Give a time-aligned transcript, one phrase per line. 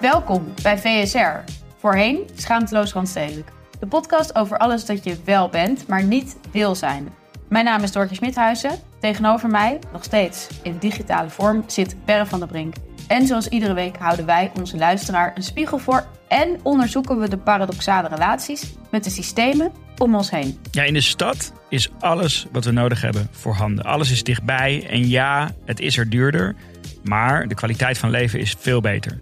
[0.00, 3.48] Welkom bij VSR, voorheen Schaamteloos Randstedelijk.
[3.80, 7.08] De podcast over alles dat je wel bent, maar niet wil zijn.
[7.48, 8.78] Mijn naam is Dortje Smithuizen.
[9.00, 12.74] Tegenover mij, nog steeds in digitale vorm, zit Perre van der Brink.
[13.08, 17.38] En zoals iedere week houden wij onze luisteraar een spiegel voor en onderzoeken we de
[17.38, 20.58] paradoxale relaties met de systemen om ons heen.
[20.70, 23.84] Ja, in de stad is alles wat we nodig hebben voorhanden.
[23.84, 26.56] Alles is dichtbij en ja, het is er duurder,
[27.04, 29.20] maar de kwaliteit van leven is veel beter.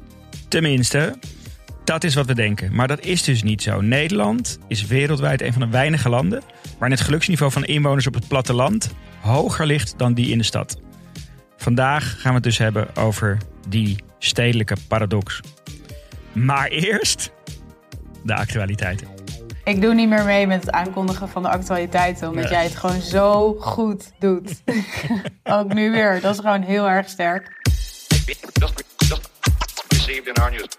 [0.49, 1.19] Tenminste,
[1.85, 2.75] dat is wat we denken.
[2.75, 3.81] Maar dat is dus niet zo.
[3.81, 6.43] Nederland is wereldwijd een van de weinige landen
[6.79, 10.81] waarin het geluksniveau van inwoners op het platteland hoger ligt dan die in de stad.
[11.57, 13.39] Vandaag gaan we het dus hebben over
[13.69, 15.41] die stedelijke paradox.
[16.33, 17.33] Maar eerst
[18.25, 19.07] de actualiteiten.
[19.65, 23.01] Ik doe niet meer mee met het aankondigen van de actualiteiten, omdat jij het gewoon
[23.01, 24.63] zo goed doet.
[25.43, 27.51] Ook nu weer, dat is gewoon heel erg sterk.
[30.07, 30.77] Just, just received in our news.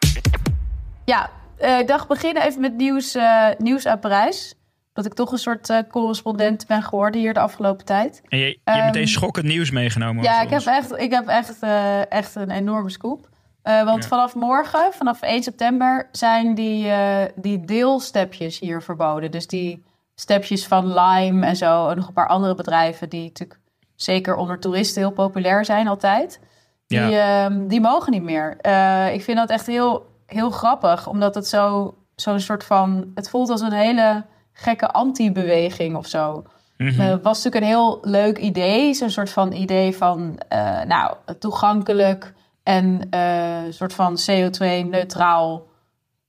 [1.05, 4.53] Ja, eh, ik dacht beginnen even met nieuws, eh, nieuws uit Parijs.
[4.93, 8.21] Dat ik toch een soort eh, correspondent ben geworden hier de afgelopen tijd.
[8.27, 10.23] En je, je hebt Ehm, meteen schokkend nieuws meegenomen.
[10.23, 13.29] Ja, ik heb echt, ik heb echt, eh, echt een enorme scoop.
[13.61, 14.09] Eh, want Ja.
[14.09, 19.31] vanaf morgen, vanaf 1 september, zijn die, eh, die deelstepjes hier verboden.
[19.31, 19.83] Dus die
[20.15, 21.87] stepjes van Lime en zo.
[21.89, 23.59] En nog een paar andere bedrijven die natuurlijk
[23.95, 26.39] zeker onder toeristen heel populair zijn altijd.
[26.87, 28.57] Die, ehm, die mogen niet meer.
[28.61, 33.11] Eh, ik vind dat echt heel, heel grappig, omdat het zo, zo'n soort van...
[33.15, 36.43] Het voelt als een hele gekke anti-beweging of zo.
[36.77, 38.93] Het was natuurlijk een heel leuk idee.
[38.93, 42.33] Zo'n soort van idee van, eh, nou, toegankelijk
[42.63, 45.65] en een soort van CO2-neutraal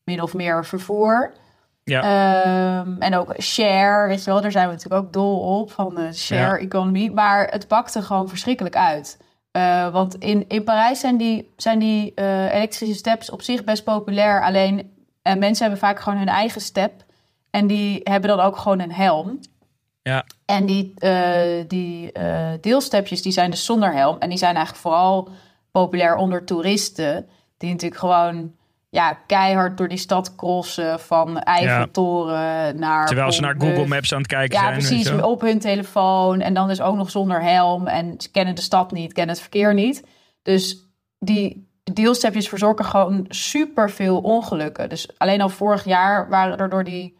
[0.05, 1.33] min of meer vervoer.
[1.85, 2.03] ja.
[2.03, 5.95] Ehm, en ook share, weet je wel, daar zijn we natuurlijk ook dol op, van
[5.95, 6.65] de share Ja.
[6.65, 7.09] economy.
[7.15, 9.19] Maar het pakte gewoon verschrikkelijk uit.
[9.51, 13.85] Eh, want in, in Parijs zijn die, zijn die eh, elektrische steps op zich best
[13.85, 14.43] populair.
[14.43, 14.93] Alleen
[15.23, 17.05] eh, mensen hebben vaak gewoon hun eigen step.
[17.51, 19.41] En die hebben dan ook gewoon een helm.
[20.03, 20.25] ja.
[20.45, 20.95] En die,
[21.67, 22.13] die
[22.61, 24.19] deelstepjes die zijn dus zonder helm.
[24.19, 25.29] En die zijn eigenlijk vooral
[25.71, 27.29] populair onder toeristen.
[27.59, 28.55] Die natuurlijk gewoon
[28.91, 31.01] ja, keihard door die stad crossen.
[31.01, 33.07] Van Eiffeltoren naar...
[33.07, 33.55] Terwijl ze naar.
[33.59, 34.75] Google Maps aan het kijken Ja, zijn.
[34.75, 35.23] weet precies.
[35.23, 36.41] Op hun telefoon.
[36.41, 37.87] En dan dus ook nog zonder helm.
[37.87, 40.05] En ze kennen de stad niet, kennen het verkeer niet.
[40.43, 40.87] Dus
[41.19, 44.89] die deelstepjes verzorgen gewoon super veel ongelukken.
[44.89, 47.19] Dus alleen al vorig jaar waren er door die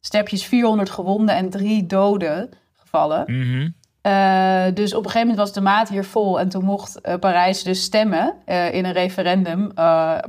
[0.00, 3.24] stepjes 400 gewonden en drie doden gevallen.
[3.26, 3.68] Mhm.
[4.08, 6.40] Eh, dus op een gegeven moment was de maat hier vol.
[6.40, 9.70] En toen mocht eh, Parijs dus stemmen eh, in een referendum.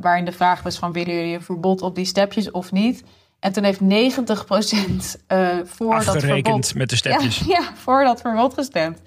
[0.02, 3.04] waarin de vraag was van willen jullie een verbod op die stepjes of niet?
[3.40, 3.86] En toen heeft 90%
[5.28, 6.76] eh voor dat verbod...
[6.76, 7.40] met de stepjes.
[7.40, 9.02] Ja, ja, voor dat verbod gestemd.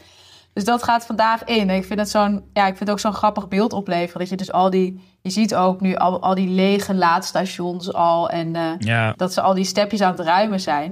[0.53, 1.71] Dus dat gaat vandaag in.
[1.71, 4.19] En ik vind het zo'n, ja, ik vind het ook zo'n grappig beeld opleveren.
[4.21, 8.31] Dat je dus al die, je ziet ook nu al, al die lege laadstations al.
[8.31, 9.13] En Ja.
[9.17, 10.91] dat ze al die stepjes aan het ruimen zijn.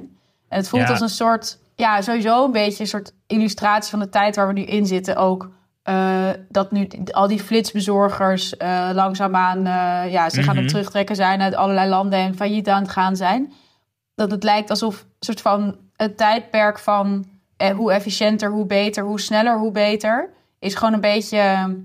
[0.49, 0.89] En het voelt Ja.
[0.91, 4.53] als een soort, ja, sowieso een beetje een soort illustratie van de tijd waar we
[4.53, 5.17] nu in zitten.
[5.17, 5.51] Ook
[5.83, 10.63] eh, dat nu al die flitsbezorgers eh, langzaamaan, eh, ja, ze gaan Mhm.
[10.63, 13.53] het terugtrekken zijn uit allerlei landen en failliet aan het gaan zijn.
[14.15, 17.25] Dat het lijkt alsof een soort van het tijdperk van
[17.57, 21.77] eh, hoe efficiënter, hoe beter, hoe sneller, hoe beter, is gewoon een beetje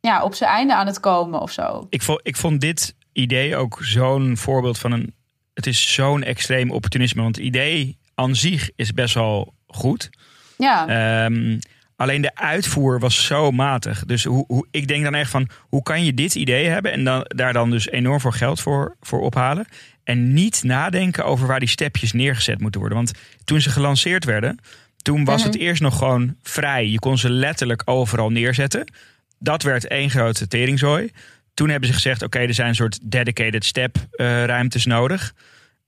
[0.00, 1.86] ja, op zijn einde aan het komen of zo.
[1.90, 5.14] Ik, vond, ik vond dit idee ook zo'n voorbeeld van een.
[5.54, 7.22] Het is zo'n extreem opportunisme.
[7.22, 10.10] Want het idee aan zich is best wel goed.
[10.58, 11.58] Ja, Ehm,
[11.96, 14.04] alleen de uitvoer was zo matig.
[14.04, 17.04] Dus hoe, hoe, ik denk dan echt van, hoe kan je dit idee hebben en
[17.04, 19.66] dan, daar dan dus enorm veel geld voor, voor ophalen?
[20.04, 22.98] En niet nadenken over waar die stepjes neergezet moeten worden.
[22.98, 23.12] Want
[23.44, 24.58] toen ze gelanceerd werden,
[24.96, 26.88] toen was het eerst nog gewoon vrij.
[26.88, 28.92] Je kon ze letterlijk overal neerzetten.
[29.38, 31.10] Dat werd één grote teringzooi.
[31.54, 35.34] Toen hebben ze gezegd, oké, er zijn een soort dedicated step eh, ruimtes nodig.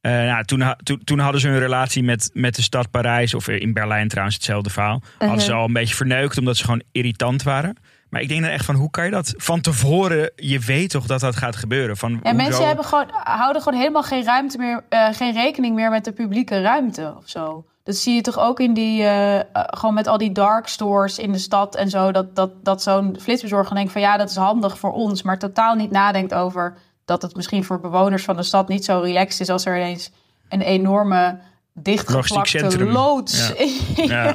[0.00, 3.48] Eh, nou, toen, toen, toen hadden ze een relatie met, met de stad Parijs, of
[3.48, 5.02] in Berlijn trouwens hetzelfde verhaal.
[5.18, 7.76] Hadden ze al een beetje verneukt omdat ze gewoon irritant waren.
[8.10, 10.30] Maar ik denk dan echt van, hoe kan je dat van tevoren...
[10.36, 11.96] Je weet toch dat dat gaat gebeuren?
[11.96, 15.74] Van, En hoezo- mensen hebben gewoon, houden gewoon helemaal geen ruimte meer, eh, geen rekening
[15.74, 17.64] meer met de publieke ruimte of zo.
[17.84, 21.32] Dat zie je toch ook in die, eh, gewoon met al die dark stores in
[21.32, 22.12] de stad en zo.
[22.12, 25.22] Dat, dat, dat zo'n flitsbezorger denkt van ja, dat is handig voor ons.
[25.22, 26.76] Maar totaal niet nadenkt over
[27.08, 30.10] dat het misschien voor bewoners van de stad niet zo relaxed is als er ineens
[30.48, 31.38] een enorme
[31.74, 33.54] dichtgeplakte loods Ja.
[33.96, 34.34] in, Ja.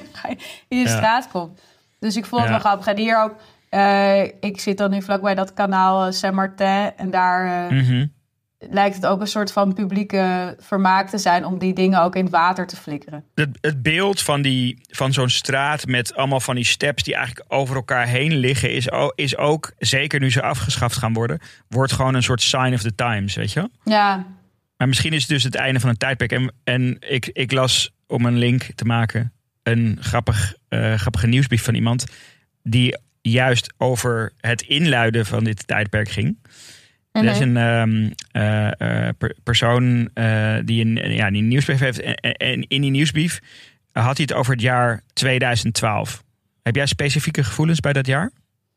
[0.68, 1.60] in de straat komt.
[2.00, 2.88] Dus ik vond het wel grappig.
[2.88, 3.36] En hier ook,
[3.70, 6.92] eh, ik zit dan nu vlakbij dat kanaal eh, Saint-Martin.
[6.98, 8.06] En daar eh, Mhm.
[8.70, 12.24] Lijkt het ook een soort van publieke vermaak te zijn om die dingen ook in
[12.24, 13.24] het water te flikkeren.
[13.36, 17.54] het, het beeld van, die, van zo'n straat met allemaal van die steps die eigenlijk
[17.54, 22.14] over elkaar heen liggen, is, is ook, zeker nu ze afgeschaft gaan worden, wordt gewoon
[22.14, 23.70] een soort sign of the times, weet je wel?
[23.84, 24.26] Ja,
[24.78, 26.32] Maar misschien is het dus het einde van een tijdperk.
[26.32, 29.34] En, en ik, ik las, om een link te maken,
[29.64, 32.06] een grappig, eh, grappige nieuwsbrief van iemand
[32.64, 36.38] die juist over het inluiden van dit tijdperk ging.
[37.14, 41.80] Er is een ehm, eh, eh, per- persoon eh, die een, ja, die een nieuwsbrief
[41.80, 42.00] heeft.
[42.02, 43.40] En, in die nieuwsbrief
[43.92, 46.24] had hij het over het jaar 2012.
[46.64, 48.32] Heb jij specifieke gevoelens bij dat jaar?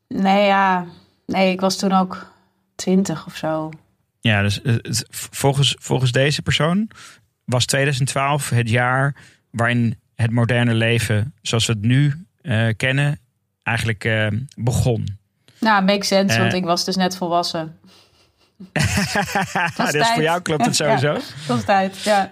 [0.07, 0.85] nee, ja.
[1.25, 2.33] Nee, ik was toen ook
[2.75, 3.71] twintig of zo.
[4.19, 4.61] Ja, dus
[5.09, 6.89] volgens, volgens deze persoon
[7.45, 9.15] was 2012 het jaar
[9.51, 12.25] waarin het moderne leven, zoals we het nu
[12.77, 13.19] kennen,
[13.63, 15.17] eigenlijk begon.
[15.59, 17.77] Nou, makes sense, want ik was dus net volwassen.
[18.73, 20.07] dus tijd.
[20.13, 21.13] voor jou klopt het sowieso.
[21.13, 22.29] Ja, dat tijd, ja.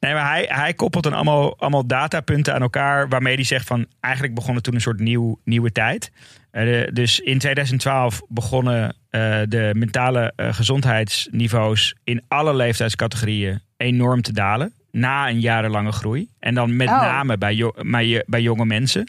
[0.00, 3.08] Nee, maar hij, hij koppelt dan allemaal, allemaal datapunten aan elkaar.
[3.08, 6.12] Waarmee hij zegt van eigenlijk begon het toen een soort nieuw, nieuwe tijd.
[6.50, 14.22] Eh, de- dus in 2012 begonnen eh, de mentale eh, gezondheidsniveaus in alle leeftijdscategorieën enorm
[14.22, 14.72] te dalen.
[14.90, 16.28] Na een jarenlange groei.
[16.38, 17.00] En dan met Oh.
[17.02, 19.08] name bij, jo- bij, bij jonge mensen.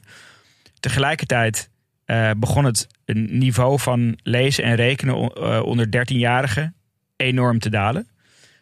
[0.79, 1.69] Tegelijkertijd
[2.05, 6.73] eh, begon het niveau van lezen en rekenen eh, onder 13-jarigen
[7.15, 8.07] enorm te dalen.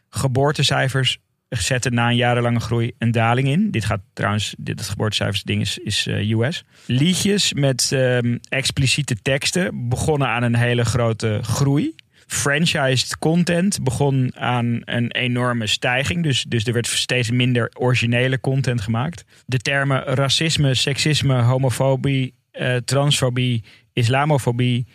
[0.09, 3.71] Geboortecijfers zetten na een jarenlange groei een daling in.
[3.71, 6.63] Dit gaat trouwens, dit het geboortecijfers ding is, is eh, US.
[6.85, 11.95] Liedjes met ehm, expliciete teksten begonnen aan een hele grote groei.
[12.27, 16.23] Franchised content begon aan een enorme stijging.
[16.23, 19.25] Dus, dus er werd steeds minder originele content gemaakt.
[19.45, 23.63] De termen racisme, seksisme, homofobie, eh, transfobie,
[23.93, 24.87] islamofobie...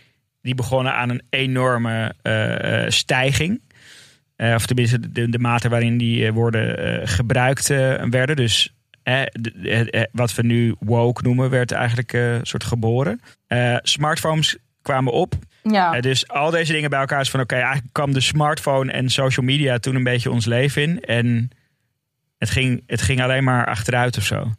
[0.42, 3.60] die begonnen aan een enorme eh, eh, stijging.
[4.36, 7.68] Of tenminste de, de mate waarin die woorden gebruikt
[8.10, 8.36] werden.
[8.36, 13.20] Dus eh, de- de- wat we nu woke noemen, werd eigenlijk een soort geboren.
[13.82, 15.34] Smartphones kwamen op.
[15.62, 19.08] Ja, dus al deze dingen bij elkaar is van oké, eigenlijk kwam de smartphone en
[19.10, 21.00] social media toen een beetje ons leven in.
[21.00, 21.50] En
[22.38, 24.52] het ging, het ging alleen maar achteruit of zo.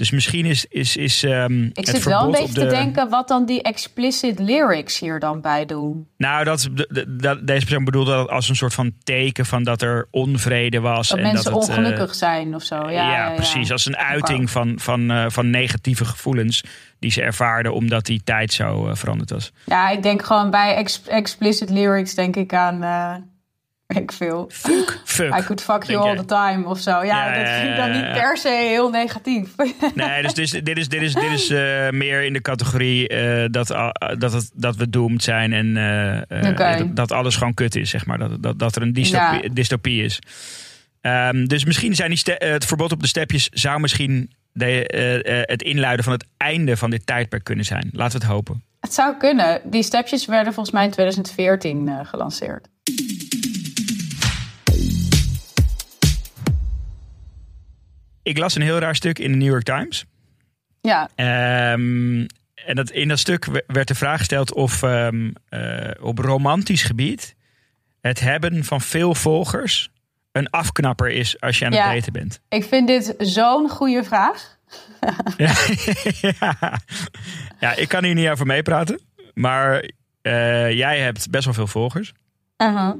[0.00, 3.08] Dus misschien is, is, is ehm, ik het zit wel een beetje de, te denken
[3.08, 6.06] wat dan die explicit lyrics hier dan bij doen.
[6.16, 9.62] Nou, dat, de- de- dat, deze persoon bedoelde dat als een soort van teken van
[9.62, 11.08] dat er onvrede was.
[11.08, 12.74] Dat en mensen dat het, eh, ongelukkig zijn of zo.
[12.76, 13.34] Ja, Ja, ja, ja.
[13.34, 13.72] precies.
[13.72, 16.64] Als een uiting van, van, eh, van negatieve gevoelens
[16.98, 19.52] die ze ervaarden omdat die tijd zo eh, veranderd was.
[19.64, 22.82] Ja, ik denk gewoon bij ex- explicit lyrics denk ik aan...
[23.90, 24.50] eh ik veel.
[24.52, 25.00] Fuck.
[25.04, 25.34] Fuck.
[25.38, 26.90] I could fuck you all the time of zo.
[26.90, 29.48] Ja, Ja, dat vind ik dan niet per se heel negatief.
[29.94, 33.08] Nee, dus dit is, dit is, dit is, dit is eh, meer in de categorie
[33.08, 37.36] eh, dat, al- dat, het, dat we doomed zijn en eh, eh, dat, dat alles
[37.36, 38.18] gewoon kut is, zeg maar.
[38.18, 39.48] Dat, dat, dat er een dystopie, Ja.
[39.52, 40.18] dystopie is.
[41.00, 45.40] Ehm, dus misschien zijn die eh, het verbod op de stepjes zou misschien de, eh,
[45.40, 47.88] eh, het inluiden van het einde van dit tijdperk kunnen zijn.
[47.92, 48.62] Laten we het hopen.
[48.80, 49.60] Het zou kunnen.
[49.64, 52.68] Die stepjes werden volgens mij in 2014 eh, gelanceerd.
[58.22, 60.04] Ik las een heel raar stuk in de New York Times.
[60.80, 65.90] Ja, Ehm, en dat, in dat stuk we- werd de vraag gesteld of ehm, eh,
[66.00, 67.34] op romantisch gebied
[68.00, 69.90] het hebben van veel volgers
[70.32, 71.92] een afknapper is als je aan het Ja.
[71.94, 72.40] daten bent.
[72.48, 74.58] ik vind dit zo'n goede vraag.
[75.36, 75.54] ja.
[77.60, 79.00] ja, ik kan hier niet over meepraten.
[79.34, 79.90] Maar
[80.22, 82.12] eh, jij hebt best wel veel volgers.
[82.56, 82.94] Uh-huh.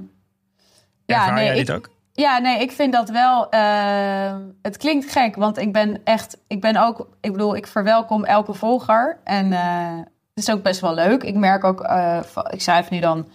[1.06, 1.90] Ja, Ervaar nee, jij ik, dit ook?
[2.12, 3.48] Ja, nee, ik vind dat wel.
[3.50, 6.36] eh, het klinkt gek, want ik ben echt.
[6.46, 7.08] Ik ben ook.
[7.20, 9.18] Ik bedoel, ik verwelkom elke volger.
[9.24, 9.96] En eh,
[10.34, 11.22] het is ook best wel leuk.
[11.22, 11.80] Ik merk ook.
[11.80, 13.28] eh, ik schrijf nu dan.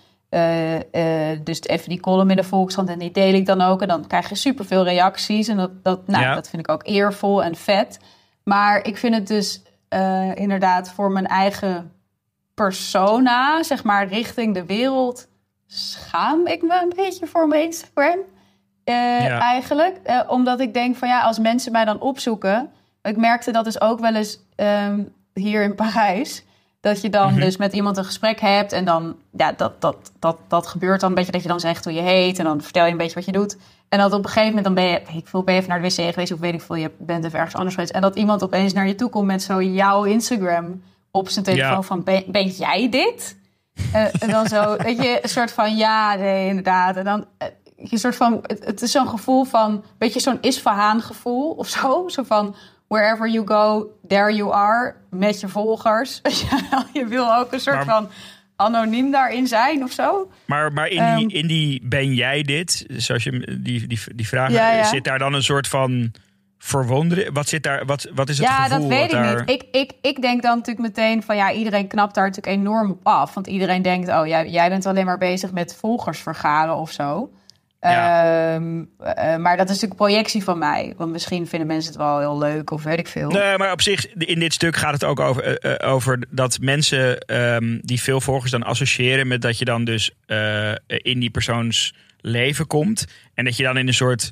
[1.43, 3.81] dus even die column in de Volkskrant en die deel ik dan ook.
[3.81, 5.47] En dan krijg je superveel reacties.
[5.47, 6.35] En dat, dat, nou, Ja.
[6.35, 7.99] dat vind ik ook eervol en vet.
[8.43, 9.61] Maar ik vind het dus
[10.33, 11.91] inderdaad voor mijn eigen
[12.53, 15.27] persona, zeg maar, richting de wereld,
[15.67, 18.19] schaam ik me een beetje voor mijn Instagram.
[18.85, 18.93] Eh,
[19.25, 19.39] Ja.
[19.39, 19.97] Eigenlijk.
[20.03, 22.69] Eh, omdat ik denk van ja, als mensen mij dan opzoeken.
[23.01, 24.99] Ik merkte dat dus ook wel eens ehm,
[25.33, 26.43] hier in Parijs.
[26.81, 27.39] Dat je dan Mhm.
[27.39, 31.09] dus met iemand een gesprek hebt en dan, ja, dat, dat, dat, dat gebeurt dan
[31.09, 33.15] een beetje dat je dan zegt hoe je heet en dan vertel je een beetje
[33.15, 33.57] wat je doet.
[33.89, 35.81] En dat op een gegeven moment dan ben je, ik veel, ben je even naar
[35.81, 37.93] de wc geweest of weet ik veel, je bent even ergens anders geweest.
[37.93, 41.69] En dat iemand opeens naar je toe komt met zo jouw Instagram op zijn telefoon
[41.75, 41.81] Ja.
[41.81, 43.37] van, ben, ben jij dit?
[43.93, 46.95] Eh, en dan zo, weet je, een soort van ja, nee, inderdaad.
[46.95, 47.25] En dan
[47.75, 51.67] je soort van, het, het is zo'n gevoel van, weet je, zo'n Isfahaan gevoel of
[51.67, 52.03] zo.
[52.15, 52.55] Zo van,
[52.87, 56.21] wherever you go, there you are, met je volgers.
[56.93, 58.09] Je wil ook een soort Maar- van
[58.55, 60.31] anoniem daarin zijn of zo.
[60.45, 61.17] Maar, maar in, Ehm.
[61.17, 64.83] die, in die ben jij dit, zoals je die, die, die vraag, Ja, ja.
[64.83, 66.11] zit daar dan een soort van
[66.57, 67.29] verwondering?
[67.33, 68.79] Wat, zit daar, wat, wat is het ja, gevoel?
[68.79, 69.39] dat weet ik daar...
[69.39, 69.49] niet.
[69.49, 72.99] Ik, ik, ik denk dan natuurlijk meteen van ja, iedereen knapt daar natuurlijk enorm op
[73.03, 73.33] af.
[73.33, 77.29] Want iedereen denkt, oh jij, jij bent alleen maar bezig met volgers vergaren of zo.
[77.89, 78.55] Ja.
[78.55, 80.93] Ehm, eh, maar dat is natuurlijk projectie van mij.
[80.97, 83.29] Want misschien vinden mensen het wel heel leuk of weet ik veel.
[83.29, 86.57] Nee, maar op zich, in dit stuk gaat het ook over, eh, eh, over dat
[86.61, 90.11] mensen ehm, die veel volgers dan associëren met dat je dan dus
[90.87, 93.05] in die persoons leven komt.
[93.33, 94.31] En dat je dan in een soort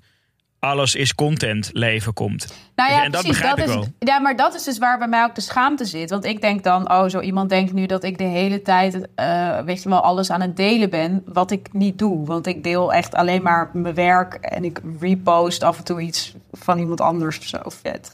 [0.63, 2.53] alles is content leven komt.
[2.75, 3.39] Nou ja, en dat precies.
[3.39, 3.87] begrijp ik is, wel.
[3.99, 6.09] Ja, maar dat is dus waar bij mij ook de schaamte zit.
[6.09, 9.59] Want ik denk dan, oh, zo iemand denkt nu dat ik de hele tijd, eh,
[9.59, 11.23] weet je wel, alles aan het delen ben.
[11.25, 12.25] Wat ik niet doe.
[12.25, 16.35] Want ik deel echt alleen maar mijn werk en ik repost af en toe iets
[16.51, 17.57] van iemand anders of zo.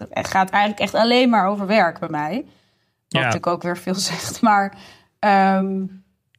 [0.10, 2.36] Het gaat eigenlijk echt alleen maar over werk bij mij.
[2.36, 2.44] Wat
[3.08, 3.18] Ja.
[3.20, 4.41] natuurlijk ook weer veel zegt.
[4.41, 4.77] Maar
[5.20, 5.84] ehm,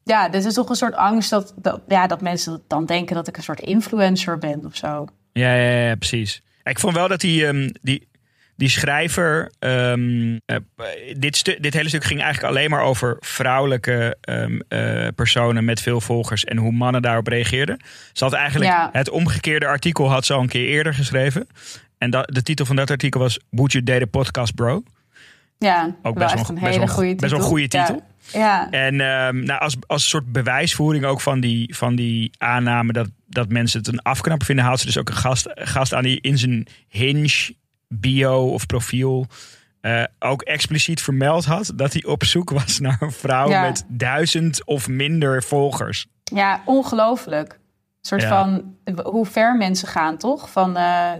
[0.02, 3.28] ja, dit is toch een soort angst dat, dat, ja, dat mensen dan denken dat
[3.28, 5.06] ik een soort influencer ben of zo.
[5.32, 6.42] Ja, ja, ja, precies.
[6.64, 8.08] Ik vond wel dat die, ehm, die,
[8.56, 9.50] die schrijver.
[9.58, 9.92] eh,
[11.16, 16.00] dit, dit hele stuk ging eigenlijk alleen maar over vrouwelijke ehm, eh, personen met veel
[16.00, 17.80] volgers en hoe mannen daarop reageerden.
[18.12, 18.88] Ze had eigenlijk Ja.
[18.92, 21.46] het omgekeerde artikel had ze al een keer eerder geschreven.
[21.98, 24.82] En dat, de titel van dat artikel was Would You Date a Podcast Bro?
[25.58, 27.94] Ja, Ook best wel- een best hele goede best wel een goede titel.
[27.94, 28.02] Ja.
[28.32, 28.70] Ja.
[28.70, 33.48] En ehm, nou, als, als soort bewijsvoering ook van die, van die aanname dat, dat
[33.48, 36.38] mensen het een afknapper vinden, haalt ze dus ook een gast, gast aan die in
[36.38, 37.54] zijn hinge
[37.88, 39.26] bio of profiel
[39.80, 43.62] eh, ook expliciet vermeld had dat hij op zoek was naar een vrouw Ja.
[43.62, 46.06] met duizend of minder volgers.
[46.24, 47.52] Ja, ongelooflijk.
[47.52, 47.58] Een
[48.00, 48.28] soort Ja.
[48.28, 50.50] van hoe ver mensen gaan, toch?
[50.50, 51.10] Van, eh,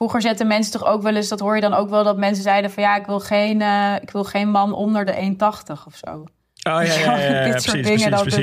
[0.00, 2.42] vroeger zetten mensen toch ook wel eens, dat hoor je dan ook wel, dat mensen
[2.42, 5.94] zeiden van ja, ik wil geen, eh, ik wil geen man onder de 1,80 of
[5.94, 6.10] zo.
[6.12, 6.24] Oh
[6.62, 7.70] ja, ja, ja, ja, dit precies,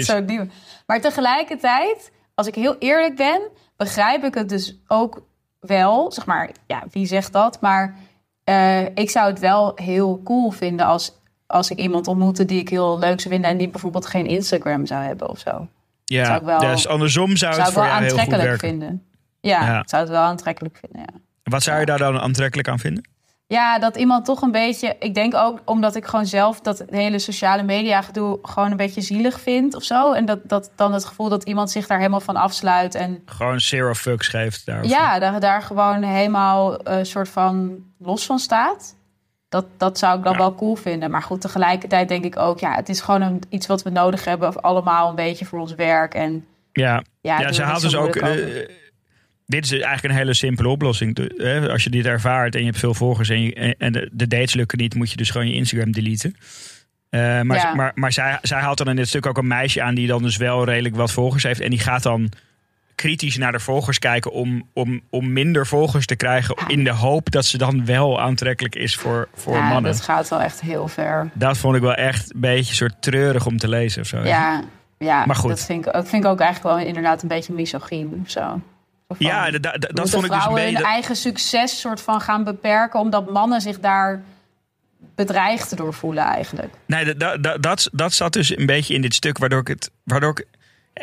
[0.08, 0.56] soort dingen, dat.
[0.86, 3.42] Maar tegelijkertijd, als ik heel eerlijk ben,
[3.78, 5.22] begrijp ik het dus ook
[5.60, 6.12] wel.
[6.12, 7.62] Zeg maar, ja, wie zegt dat?
[7.62, 7.96] Maar
[8.44, 11.12] eh, ik zou het wel heel cool vinden als,
[11.48, 14.86] als ik iemand ontmoette die ik heel leuk zou vinden en die bijvoorbeeld geen Instagram
[14.86, 15.68] zou hebben of zo.
[16.06, 18.62] Ja, Zou ik wel- dus andersom zou, zou het voor wel jou heel goed aantrekkelijk
[18.62, 18.80] werken.
[18.80, 19.04] vinden.
[19.40, 19.80] Ja, Ja.
[19.80, 21.20] ik zou het wel aantrekkelijk vinden, ja.
[21.50, 23.10] Wat zou je daar dan aantrekkelijk aan vinden?
[23.48, 24.96] Ja, dat iemand toch een beetje...
[25.00, 29.01] Ik denk ook omdat ik gewoon zelf dat hele sociale media gedoe gewoon een beetje
[29.01, 30.13] zielig vind of zo.
[30.13, 32.96] En dat, dat dan het gevoel dat iemand zich daar helemaal van afsluit.
[32.96, 34.89] En Gewoon zero fucks geeft daarover.
[34.92, 38.96] ja, daar, daar gewoon helemaal een soort van los van staat.
[39.50, 40.38] Dat, dat zou ik dan Ja.
[40.39, 41.12] wel cool vinden.
[41.12, 42.60] Maar goed, tegelijkertijd denk ik ook...
[42.60, 44.62] Ja, het is gewoon een, iets wat we nodig hebben.
[44.62, 46.13] Allemaal een beetje voor ons werk.
[46.13, 47.04] En ja.
[47.22, 48.16] ja, ze haalt dus ook.
[48.16, 48.70] eh,
[49.48, 51.18] dit is eigenlijk een hele simpele oplossing.
[51.70, 54.77] Als je dit ervaart en je hebt veel volgers en, je, en- de, dates lukken
[54.77, 56.36] niet, moet je dus gewoon je Instagram deleten.
[57.10, 57.74] Eh, maar Ja.
[57.75, 60.22] maar, maar zij, zij haalt dan in dit stuk ook een meisje aan die dan
[60.24, 61.60] dus wel redelijk wat volgers heeft.
[61.60, 62.32] En die gaat dan
[62.96, 66.56] kritisch naar de volgers kijken om, om, om minder volgers te krijgen.
[66.68, 69.92] In de hoop dat ze dan wel aantrekkelijk is voor, voor ja, mannen.
[69.92, 71.30] dat gaat wel echt heel ver.
[71.34, 74.20] Dat vond ik wel echt een beetje soort treurig om te lezen of zo.
[74.24, 74.63] Ja,
[74.98, 75.50] ja Maar goed.
[75.50, 78.62] dat vind ik, ook- vind ik ook eigenlijk wel inderdaad een beetje misogyn of zo.
[79.08, 80.76] Van, Ja, da- da- dat vond ik dus een vrouwen beetje.
[80.78, 83.00] hun eigen succes soort van gaan beperken...
[83.00, 84.22] omdat mannen zich daar
[85.16, 86.74] bedreigd door voelen eigenlijk.
[86.86, 89.92] Nee, dat, dat, dat, dat, zat dus een beetje in dit stuk, waardoor ik het.
[90.04, 90.46] Waardoor ik,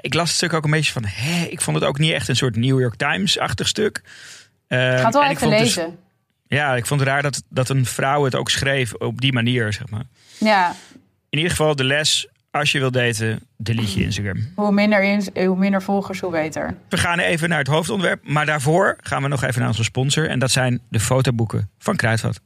[0.01, 1.05] ik las het stuk ook een beetje van.
[1.05, 4.01] Hè, ik vond het ook niet echt een soort New York Times-achtig stuk.
[4.69, 5.99] Uh, Ik ga het wel even dus- lezen.
[6.47, 9.73] ja, ik vond het raar dat, dat een vrouw het ook schreef op die manier,
[9.73, 10.05] zeg maar.
[10.39, 10.75] Ja,
[11.31, 14.37] In ieder geval de les, als je wil daten, delete je Instagram.
[14.55, 16.75] hoe minder, in, hoe minder volgers, hoe beter.
[16.89, 20.29] We gaan even naar het hoofdonderwerp, maar daarvoor gaan we nog even naar onze sponsor.
[20.29, 22.41] En dat zijn de fotoboeken van Kruidvat.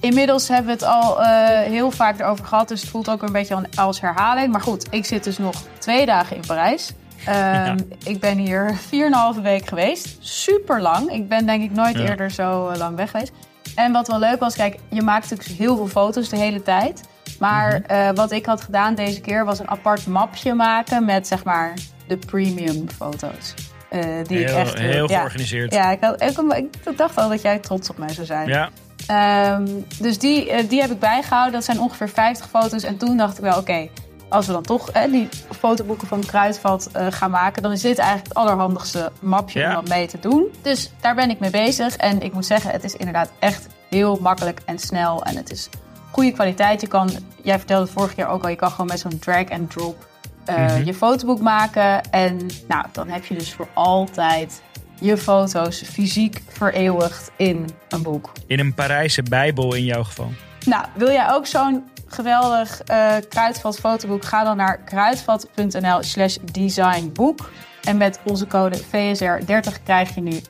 [0.00, 3.32] Inmiddels hebben we het al eh, heel vaak erover gehad, dus het voelt ook een
[3.32, 4.52] beetje als herhaling.
[4.52, 6.92] Maar goed, ik zit dus nog twee dagen in Parijs.
[7.26, 8.78] Ehm, Ik ben hier
[9.36, 10.16] 4,5 week geweest.
[10.20, 11.10] Super lang.
[11.12, 12.08] Ik ben denk ik nooit Ja.
[12.08, 13.32] eerder zo eh, lang weg geweest.
[13.74, 17.00] En wat wel leuk was, kijk, je maakt natuurlijk heel veel foto's de hele tijd.
[17.38, 17.82] Maar Mhm.
[17.92, 21.72] eh, wat ik had gedaan deze keer was een apart mapje maken met zeg maar
[22.08, 23.54] de premium foto's.
[23.90, 25.18] eh, die ik echt heel ja.
[25.18, 25.72] georganiseerd.
[25.74, 26.38] Ja, ik, had, ik,
[26.86, 28.48] ik dacht al dat jij trots op mij zou zijn.
[28.48, 28.68] Ja.
[29.06, 29.66] Ehm,
[30.00, 31.52] dus die, eh, die heb ik bijgehouden.
[31.52, 32.82] Dat zijn ongeveer 50 foto's.
[32.82, 33.88] En toen dacht ik wel, oké,
[34.32, 37.62] als we dan toch eh, die fotoboeken van Kruidvat eh, gaan maken...
[37.62, 39.68] dan is dit eigenlijk het allerhandigste mapje Ja.
[39.68, 40.46] om dat mee te doen.
[40.62, 41.96] Dus daar ben ik mee bezig.
[41.96, 45.24] En ik moet zeggen, het is inderdaad echt heel makkelijk en snel.
[45.24, 45.68] En het is
[46.10, 46.80] goede kwaliteit.
[46.80, 47.10] Je kan,
[47.42, 50.06] jij vertelde het vorige keer ook al, je kan gewoon met zo'n drag and drop
[50.44, 50.84] eh, Mhm.
[50.84, 52.10] je fotoboek maken.
[52.10, 54.62] En nou, dan heb je dus voor altijd
[55.00, 58.32] je foto's fysiek vereeuwigd in een boek.
[58.46, 60.32] In een Parijse bijbel in jouw geval.
[60.66, 61.84] Nou, wil jij ook zo'n
[62.14, 64.24] geweldig eh Kruidvat fotoboek?
[64.24, 67.50] Ga dan naar kruidvat.nl slash designboek.
[67.82, 70.40] En met onze code VSR30 krijg je nu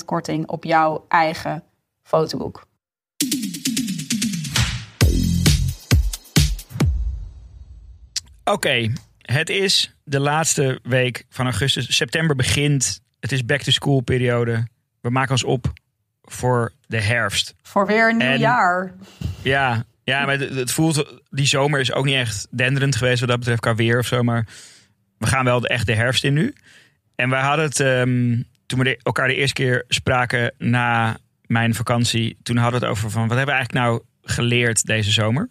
[0.00, 1.62] 30% korting op jouw eigen
[2.02, 2.64] fotoboek.
[8.44, 8.92] Oké,
[9.22, 11.96] het is de laatste week van augustus.
[11.96, 13.00] September begint.
[13.20, 14.66] Het is back to school periode.
[15.00, 15.72] We maken ons op
[16.22, 17.54] voor de herfst.
[17.62, 18.94] Voor weer een nieuw En- jaar.
[19.42, 21.22] Ja, ja maar het, voelt.
[21.30, 24.22] Die zomer is ook niet echt denderend geweest wat dat betreft qua weer of zo.
[24.22, 24.46] Maar
[25.18, 26.54] we gaan wel echt de herfst in nu.
[27.14, 32.36] En wij hadden het ehm, toen we elkaar de eerste keer spraken na mijn vakantie.
[32.42, 35.48] Toen hadden we het over van wat hebben we eigenlijk nou geleerd deze zomer.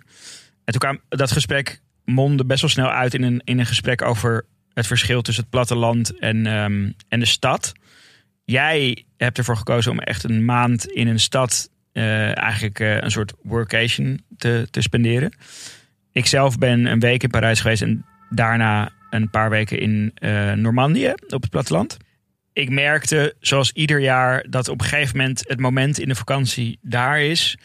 [0.66, 4.02] En toen kwam dat gesprek mondde best wel snel uit in een, in een gesprek
[4.02, 7.74] over het verschil tussen het platteland en, ehm, en de stad.
[8.46, 13.12] Jij hebt ervoor gekozen om echt een maand in een stad eh, eigenlijk eh, een
[13.12, 15.34] soort workation te, te spenderen.
[16.12, 20.52] Ik zelf ben een week in Parijs geweest en daarna een paar weken in eh
[20.52, 21.98] Normandië op het platteland.
[22.54, 26.80] Ik merkte, zoals ieder jaar, dat op een gegeven moment het moment in de vakantie
[26.82, 27.58] daar is.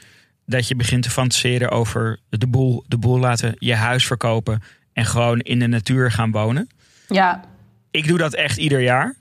[0.47, 5.07] Dat je begint te fantaseren over de boel, de boel laten, je huis verkopen en
[5.07, 6.69] gewoon in de natuur gaan wonen
[7.09, 7.45] Ja,
[7.91, 9.15] ik doe dat echt ieder jaar.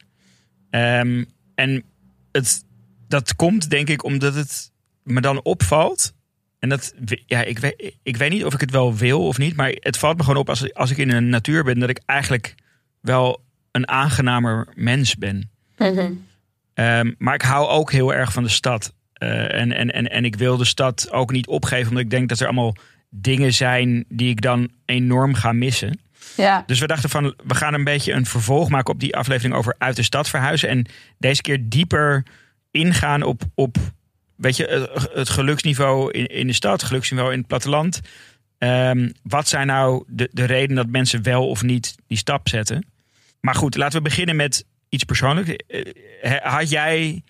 [0.70, 1.24] Ehm,
[1.56, 1.84] en
[2.32, 2.64] het,
[3.08, 4.69] dat komt denk ik omdat het
[5.10, 6.14] me dan opvalt.
[6.60, 6.94] En dat,
[7.26, 9.56] ja, ik weet, ik weet niet of ik het wel wil of niet.
[9.56, 11.80] Maar het valt me gewoon op als, als ik in de natuur ben.
[11.80, 12.56] Dat ik eigenlijk
[13.02, 15.52] wel een aangenamer mens ben.
[16.74, 18.94] Ehm, maar ik hou ook heel erg van de stad.
[19.14, 21.88] Eh, en, en, en, en ik wil de stad ook niet opgeven.
[21.88, 22.76] Omdat ik denk dat er allemaal
[23.10, 26.00] dingen zijn die ik dan enorm ga missen.
[26.36, 26.64] ja.
[26.66, 29.76] Dus we dachten van, we gaan een beetje een vervolg maken op die aflevering over
[29.78, 30.70] uit de stad verhuizen.
[30.70, 30.86] En
[31.18, 32.26] deze keer dieper
[32.72, 33.78] ingaan op, op
[34.40, 38.00] weet je, het- geluksniveau in, in de stad, het geluksniveau in het platteland.
[38.58, 42.86] Ehm, wat zijn nou de, de redenen dat mensen wel of niet die stap zetten?
[43.42, 45.56] Maar goed, laten we beginnen met iets persoonlijks.
[45.68, 47.24] Eh, Had jij,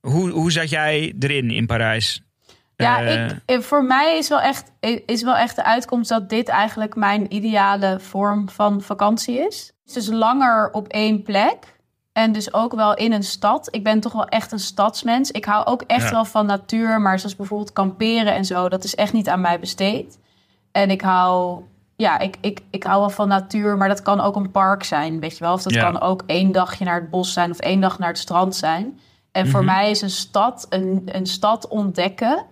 [0.00, 2.20] hoe, hoe zat jij erin in Parijs?
[2.76, 4.72] Ja, Eh, ik, eh, voor mij is wel, echt,
[5.06, 9.72] is wel echt de uitkomst dat dit eigenlijk mijn ideale vorm van vakantie is.
[9.92, 11.56] Dus langer op één plek.
[12.16, 13.68] En dus ook wel in een stad.
[13.70, 15.30] Ik ben toch wel echt een stadsmens.
[15.30, 16.10] Ik hou ook echt Ja.
[16.10, 17.00] wel van natuur.
[17.00, 20.18] Maar zoals bijvoorbeeld kamperen en zo, dat is echt niet aan mij besteed.
[20.72, 21.60] En ik hou,
[21.96, 23.76] ja, ik, ik, ik hou wel van natuur.
[23.76, 25.52] Maar dat kan ook een park zijn, weet je wel.
[25.52, 25.82] Of dat Ja.
[25.90, 29.00] kan ook één dagje naar het bos zijn of één dag naar het strand zijn.
[29.32, 29.74] En voor Mhm.
[29.74, 32.44] mij is een stad, een, een stad ontdekken...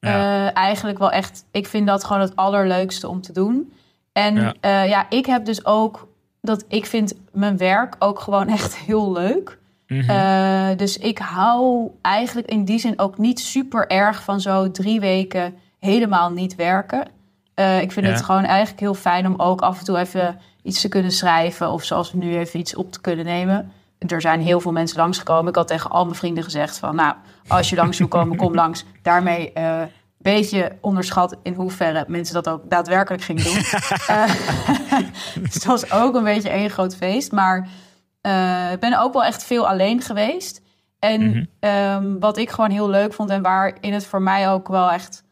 [0.00, 0.46] Ja.
[0.48, 3.72] Eh, eigenlijk wel echt, ik vind dat gewoon het allerleukste om te doen.
[4.12, 4.82] En Ja.
[4.82, 6.08] ja ik heb dus ook
[6.42, 9.58] dat ik vind mijn werk ook gewoon echt heel leuk.
[9.86, 10.10] mhm.
[10.10, 15.00] Eh, dus ik hou eigenlijk in die zin ook niet super erg van zo drie
[15.00, 17.08] weken helemaal niet werken.
[17.54, 18.12] Eh, ik vind Ja.
[18.12, 21.70] het gewoon eigenlijk heel fijn om ook af en toe even iets te kunnen schrijven.
[21.70, 23.72] Of zoals nu even iets op te kunnen nemen.
[23.98, 25.48] Er zijn heel veel mensen langsgekomen.
[25.48, 26.94] Ik had tegen al mijn vrienden gezegd van...
[26.96, 27.14] nou,
[27.48, 28.84] als je langs wil komen, kom langs.
[29.02, 29.82] Daarmee eh,
[30.22, 33.56] beetje onderschat in hoeverre mensen dat ook daadwerkelijk gingen doen.
[34.06, 34.24] Eh,
[35.42, 37.32] dus het was ook een beetje één groot feest.
[37.32, 37.68] Maar
[38.20, 40.60] eh, ik ben ook wel echt veel alleen geweest.
[40.98, 41.44] En Mhm.
[41.60, 45.24] ehm, wat ik gewoon heel leuk vond en waarin het voor mij ook wel echt,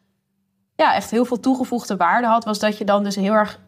[0.77, 3.59] ja, echt heel veel toegevoegde waarde had, was dat je dan dus heel erg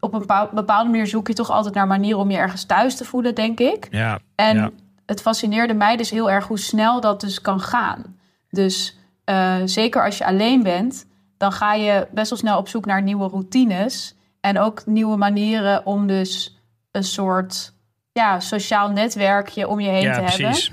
[0.00, 2.96] op een bepaal- bepaalde manier zoek je toch altijd naar manieren om je ergens thuis
[2.96, 3.86] te voelen, denk ik.
[3.90, 4.70] ja, En Ja.
[5.06, 8.16] het fascineerde mij dus heel erg hoe snel dat dus kan gaan.
[8.50, 11.06] Dus eh, zeker als je alleen bent,
[11.36, 14.14] dan ga je best wel snel op zoek naar nieuwe routines.
[14.40, 16.58] En ook nieuwe manieren om dus
[16.90, 17.72] een soort
[18.12, 20.36] ja, sociaal netwerkje om je heen ja te hebben.
[20.46, 20.72] precies.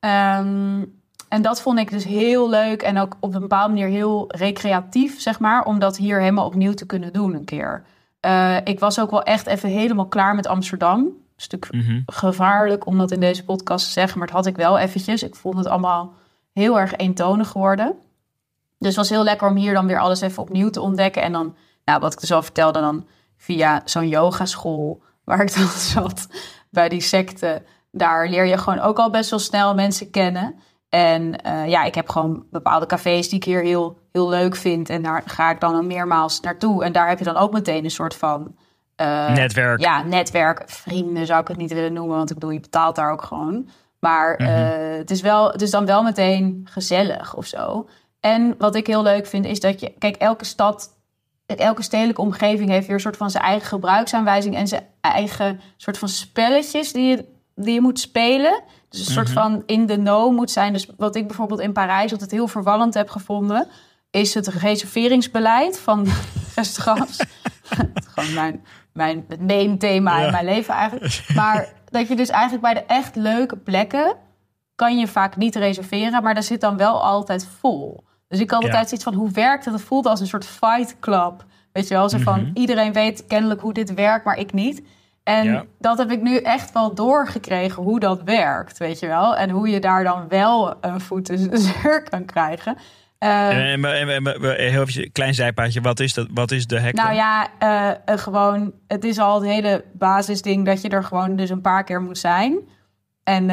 [0.00, 0.82] Ehm,
[1.28, 5.20] en dat vond ik dus heel leuk en ook op een bepaalde manier heel recreatief,
[5.20, 7.84] zeg maar, om dat hier helemaal opnieuw te kunnen doen een keer.
[8.20, 10.98] Eh, ik was ook wel echt even helemaal klaar met Amsterdam.
[11.00, 12.00] Een stuk Mhm.
[12.06, 15.22] gevaarlijk om dat in deze podcast te zeggen, maar dat had ik wel eventjes.
[15.22, 16.14] Ik vond het allemaal
[16.56, 17.94] heel erg eentonig geworden.
[18.78, 21.22] Dus het was heel lekker om hier dan weer alles even opnieuw te ontdekken.
[21.22, 25.66] En dan, nou, wat ik dus al vertelde, dan via zo'n yogaschool waar ik dan
[25.94, 26.28] zat
[26.70, 27.62] bij die secte.
[27.90, 30.54] daar leer je gewoon ook al best wel snel mensen kennen.
[30.88, 34.88] En eh, ja, ik heb gewoon bepaalde cafés die ik hier heel, heel leuk vind.
[34.90, 36.84] En daar ga ik dan al meermaals naartoe.
[36.84, 38.56] En daar heb je dan ook meteen een soort van...
[38.96, 39.80] eh, Netwerk.
[39.80, 40.62] Ja, netwerk.
[40.66, 42.16] Vrienden zou ik het niet willen noemen.
[42.16, 43.68] Want ik bedoel, je betaalt daar ook gewoon.
[44.06, 47.88] Maar eh, het, is wel, het is dan wel meteen gezellig of zo.
[48.20, 49.92] En wat ik heel leuk vind is dat je...
[49.98, 50.94] Kijk, elke stad...
[51.46, 54.56] Elke stedelijke omgeving heeft weer een soort van zijn eigen gebruiksaanwijzing...
[54.56, 58.62] en zijn eigen soort van spelletjes die je, die je moet spelen.
[58.88, 60.72] Dus een soort van in de know moet zijn.
[60.72, 63.68] Dus wat ik bijvoorbeeld in Parijs altijd heel verwallend heb gevonden...
[64.10, 66.06] is het reserveringsbeleid van
[66.54, 67.18] restaurants.
[68.14, 70.24] Gewoon mijn, mijn, het main thema Ja.
[70.24, 71.24] in mijn leven eigenlijk.
[71.34, 74.16] Maar dat je dus eigenlijk bij de echt leuke plekken...
[74.74, 78.04] kan je vaak niet reserveren, maar daar zit dan wel altijd vol.
[78.28, 78.66] Dus ik had Ja.
[78.68, 79.74] altijd zoiets van, hoe werkt het?
[79.74, 81.44] Het voelde als een soort fight club.
[81.72, 84.82] Weet je wel, zo van, iedereen weet kennelijk hoe dit werkt, maar ik niet.
[85.22, 85.64] En Ja.
[85.78, 89.36] dat heb ik nu echt wel doorgekregen, hoe dat werkt, weet je wel.
[89.36, 92.76] En hoe je daar dan wel een voet tussen de kan krijgen.
[93.18, 95.80] Eh, En, en, en- en- en- heel even een klein zijpaadje.
[95.80, 96.94] Wat is, dat, wat is de hack?
[96.94, 101.50] nou ja, eh, gewoon, het is al het hele basisding dat je er gewoon dus
[101.50, 102.58] een paar keer moet zijn.
[103.24, 103.50] En,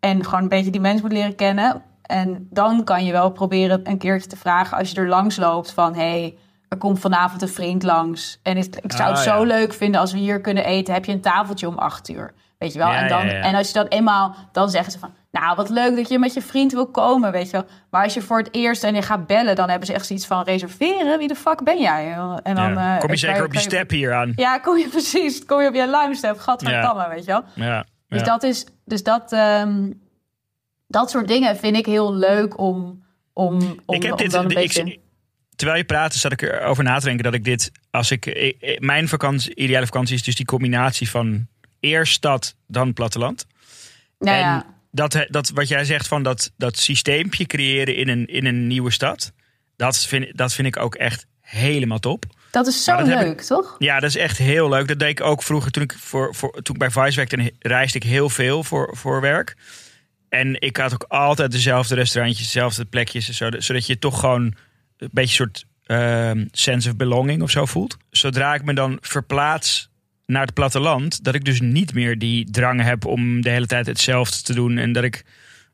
[0.00, 1.82] en gewoon een beetje die mensen moet leren kennen.
[2.02, 5.72] En dan kan je wel proberen een keertje te vragen als je er langs loopt
[5.72, 5.94] van...
[5.94, 6.36] hey,
[6.68, 8.38] er komt vanavond een vriend langs.
[8.42, 9.44] En ik, ik zou het Ah, zo ja.
[9.46, 10.94] leuk vinden als we hier kunnen eten.
[10.94, 12.32] Heb je een tafeltje om acht uur?
[12.58, 12.88] Weet je wel?
[12.88, 13.32] Ja, en, dan, ja.
[13.32, 14.34] en als je dat eenmaal...
[14.52, 15.14] Dan zeggen ze van...
[15.30, 17.64] Nou, wat leuk dat je met je vriend wil komen, weet je wel.
[17.90, 19.56] Maar als je voor het eerst en je gaat bellen...
[19.56, 21.18] dan hebben ze echt zoiets van reserveren.
[21.18, 22.12] Wie de fuck ben jij?
[22.42, 22.94] En dan, Ja.
[22.94, 24.32] eh, Kom je zeker op je step hier aan?
[24.36, 25.44] Ja, kom je precies.
[25.44, 26.38] Kom je op je luimstep.
[26.38, 27.44] Gadverdamme, weet je wel.
[27.54, 27.86] Ja.
[28.08, 28.24] Dus ja.
[28.26, 28.66] dat is...
[28.84, 29.32] Dus dat...
[29.32, 29.90] ehm,
[30.86, 33.04] dat soort dingen vind ik heel leuk om...
[33.32, 34.98] Om, om, ik heb om dit, dan een ik- beetje...
[35.56, 38.56] terwijl je praatte, zat ik erover na te denken dat ik dit, als ik, ik-
[38.60, 41.46] ik- mijn vakantie, ideale vakantie is dus die combinatie van
[41.80, 43.46] eerst stad, dan platteland.
[44.18, 48.26] nou en ja, dat, dat wat jij zegt van dat, dat systeempje creëren in een,
[48.26, 49.32] in een nieuwe stad,
[49.76, 52.24] dat vind, dat vind ik ook echt helemaal top.
[52.50, 53.76] dat is zo dat leuk, toch?
[53.78, 54.88] Ja, dat is echt heel leuk.
[54.88, 57.36] Dat deed ik ook vroeger toen ik, voor, voor, toen ik bij Vice werkte.
[57.36, 59.56] En reisde ik heel veel voor, voor werk.
[60.28, 63.28] En ik had ook altijd dezelfde restaurantjes, dezelfde plekjes.
[63.28, 64.54] en Zo, zodat je toch gewoon
[64.96, 67.96] een beetje een soort ehm, sense of belonging of zo voelt.
[68.10, 69.89] Zodra ik me dan verplaats
[70.30, 73.86] naar het platteland, dat ik dus niet meer die drang heb om de hele tijd
[73.86, 74.78] hetzelfde te doen.
[74.78, 75.24] En dat ik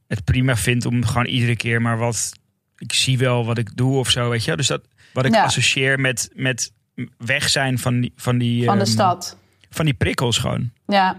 [0.08, 2.32] het prima vind om gewoon iedere keer maar wat.
[2.78, 4.56] Ik zie wel wat ik doe of zo, weet je.
[4.56, 5.42] Dus dat wat ik Ja.
[5.44, 6.72] associeer met, met
[7.18, 9.36] weg zijn van die, van die, Van de ehm, stad.
[9.70, 10.70] van die prikkels gewoon.
[10.86, 11.16] Ja.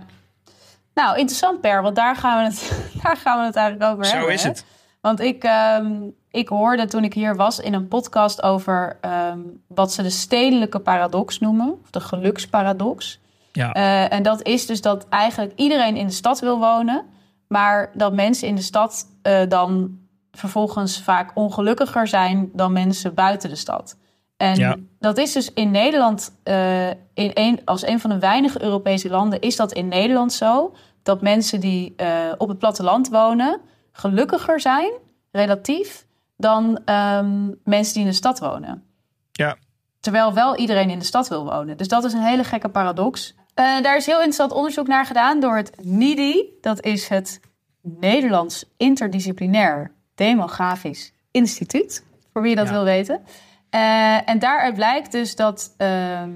[0.93, 4.15] Nou, interessant Per, want daar gaan we het, daar gaan we het eigenlijk over Zo
[4.15, 4.33] hebben.
[4.33, 4.49] is hè?
[4.49, 4.65] het.
[5.01, 5.91] Want ik, ehm,
[6.31, 10.79] ik hoorde toen ik hier was in een podcast over ehm, wat ze de stedelijke
[10.79, 11.77] paradox noemen.
[11.83, 13.19] Of de geluksparadox.
[13.57, 13.73] Ja.
[13.73, 17.05] Eh, en dat is dus dat eigenlijk iedereen in de stad wil wonen.
[17.47, 19.99] Maar dat mensen in de stad eh, dan
[20.31, 23.97] vervolgens vaak ongelukkiger zijn dan mensen buiten de stad.
[24.37, 24.75] En Ja.
[24.99, 29.41] dat is dus in Nederland, eh, in een, als een van de weinige Europese landen,
[29.41, 30.75] is dat in Nederland zo.
[31.03, 31.95] Dat mensen die
[32.37, 33.59] op het platteland wonen,
[33.91, 34.91] gelukkiger zijn,
[35.31, 38.83] relatief, dan ehm, mensen die in de stad wonen.
[39.31, 39.57] Ja.
[39.99, 41.77] Terwijl wel iedereen in de stad wil wonen.
[41.77, 43.35] Dus dat is een hele gekke paradox.
[43.57, 46.43] Eh, daar is heel interessant onderzoek naar gedaan door het NIDI.
[46.61, 47.39] Dat is het
[47.81, 52.05] Nederlands Interdisciplinair Demografisch Instituut.
[52.33, 52.73] Voor wie dat Ja.
[52.73, 53.21] wil weten.
[53.69, 56.29] Eh, en daaruit blijkt dus dat ehm,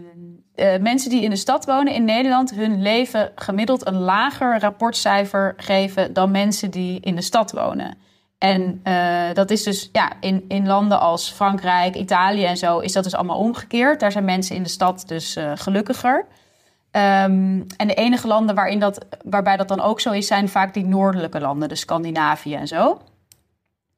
[0.55, 2.51] eh, mensen die in de stad wonen in Nederland...
[2.51, 6.13] hun leven gemiddeld een lager rapportcijfer geven...
[6.13, 7.97] dan mensen die in de stad wonen.
[8.37, 8.81] En
[9.33, 13.15] dat is dus ja, in, in landen als Frankrijk, Italië en zo is dat dus
[13.15, 13.99] allemaal omgekeerd.
[13.99, 16.25] Daar zijn mensen in de stad dus gelukkiger.
[16.91, 20.73] Ehm, en de enige landen waarin dat, waarbij dat dan ook zo is, zijn vaak
[20.73, 23.01] die noordelijke landen, dus Scandinavië en zo.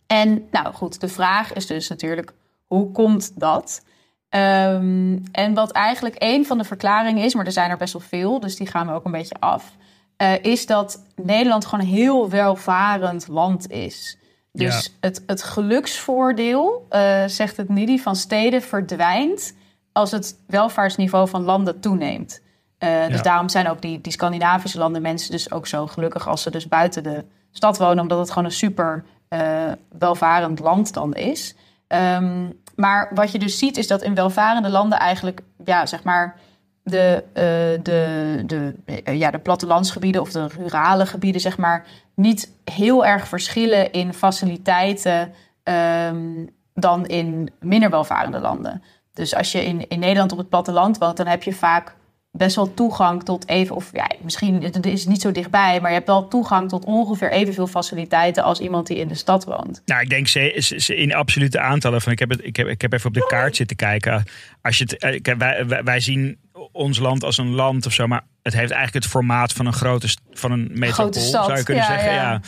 [0.08, 2.34] En nou goed, de vraag is dus natuurlijk,
[2.68, 3.84] hoe komt dat?
[4.30, 8.02] Ehm, en wat eigenlijk een van de verklaringen is, maar er zijn er best wel
[8.02, 9.76] veel, dus die gaan we ook een beetje af,
[10.18, 14.18] eh, is dat Nederland gewoon een heel welvarend land is.
[14.52, 14.92] Dus Ja.
[15.00, 19.54] het, het geluksvoordeel, eh, zegt het NIDI, van steden verdwijnt
[19.92, 22.42] als het welvaartsniveau van landen toeneemt.
[22.84, 23.22] Eh, dus Ja.
[23.22, 26.68] daarom zijn ook die, die Scandinavische landen mensen dus ook zo gelukkig als ze dus
[26.68, 31.56] buiten de stad wonen, omdat het gewoon een super eh, welvarend land dan is.
[31.88, 36.36] Ehm, maar wat je dus ziet is dat in welvarende landen eigenlijk, ja, zeg maar,
[36.84, 37.44] de, eh,
[37.84, 38.74] de, de,
[39.18, 45.34] ja, de plattelandsgebieden of de rurale gebieden, zeg maar, niet heel erg verschillen in faciliteiten
[45.64, 48.84] ehm, dan in minder welvarende landen.
[49.14, 51.96] Dus als je in, in Nederland op het platteland woont, dan heb je vaak
[52.38, 55.90] best wel toegang tot even, of ja, misschien het is het niet zo dichtbij, maar
[55.90, 59.82] je hebt wel toegang tot ongeveer evenveel faciliteiten als iemand die in de stad woont.
[59.86, 62.12] Nou, ik denk ze, ze- ze in absolute aantallen van.
[62.12, 64.24] Ik heb, het, ik, heb, ik heb even op de kaart zitten kijken.
[64.62, 66.38] Als je het, eh, wij, wij, zien
[66.72, 69.74] ons land als een land of zo, maar het heeft eigenlijk het formaat van een
[69.74, 72.14] grote van een metropool, stad, zou je kunnen ja, zeggen.
[72.14, 72.32] ja.
[72.32, 72.42] Ja.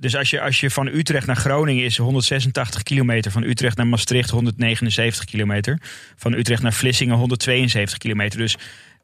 [0.00, 3.86] Dus als je, als je van Utrecht naar Groningen is 186 kilometer, van Utrecht naar
[3.86, 5.80] Maastricht 179 kilometer,
[6.16, 8.38] van Utrecht naar Vlissingen 172 kilometer.
[8.38, 8.56] Dus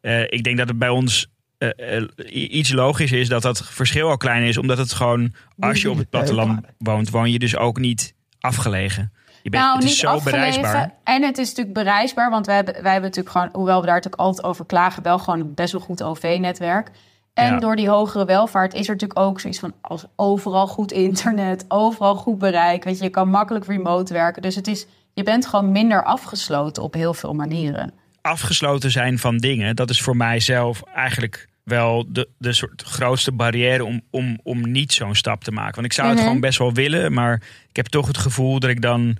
[0.05, 1.27] eh, ik denk dat het bij ons
[1.59, 2.09] eh, eh,
[2.53, 5.97] iets logisch is dat dat verschil al klein is, omdat het gewoon, als je op
[5.97, 9.12] het platteland woont, woon je dus ook niet afgelegen.
[9.43, 10.61] Je bent, nou, het is niet zo afgelegen.
[10.61, 10.95] bereisbaar.
[11.05, 13.95] En het is natuurlijk bereisbaar, want wij hebben, wij hebben natuurlijk gewoon, hoewel we daar
[13.95, 16.90] natuurlijk altijd over klagen, wel gewoon een best wel goed OV-netwerk.
[17.35, 17.59] En Ja.
[17.59, 22.14] door die hogere welvaart is er natuurlijk ook zoiets van als overal goed internet, overal
[22.14, 22.85] goed bereik.
[22.85, 24.43] Weet je, je kan makkelijk remote werken.
[24.43, 27.93] Dus het is, je bent gewoon minder afgesloten op heel veel manieren.
[28.24, 33.32] Afgesloten zijn van dingen, dat is voor mij zelf eigenlijk wel de, de soort grootste
[33.32, 35.74] barrière om, om, om niet zo'n stap te maken.
[35.74, 36.26] Want ik zou het Mhm.
[36.26, 39.16] gewoon best wel willen, maar ik heb toch het gevoel dat ik dan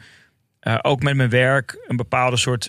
[0.60, 2.68] eh, ook met mijn werk een bepaalde soort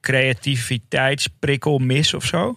[0.00, 2.54] creativiteitsprikkel mis of zo.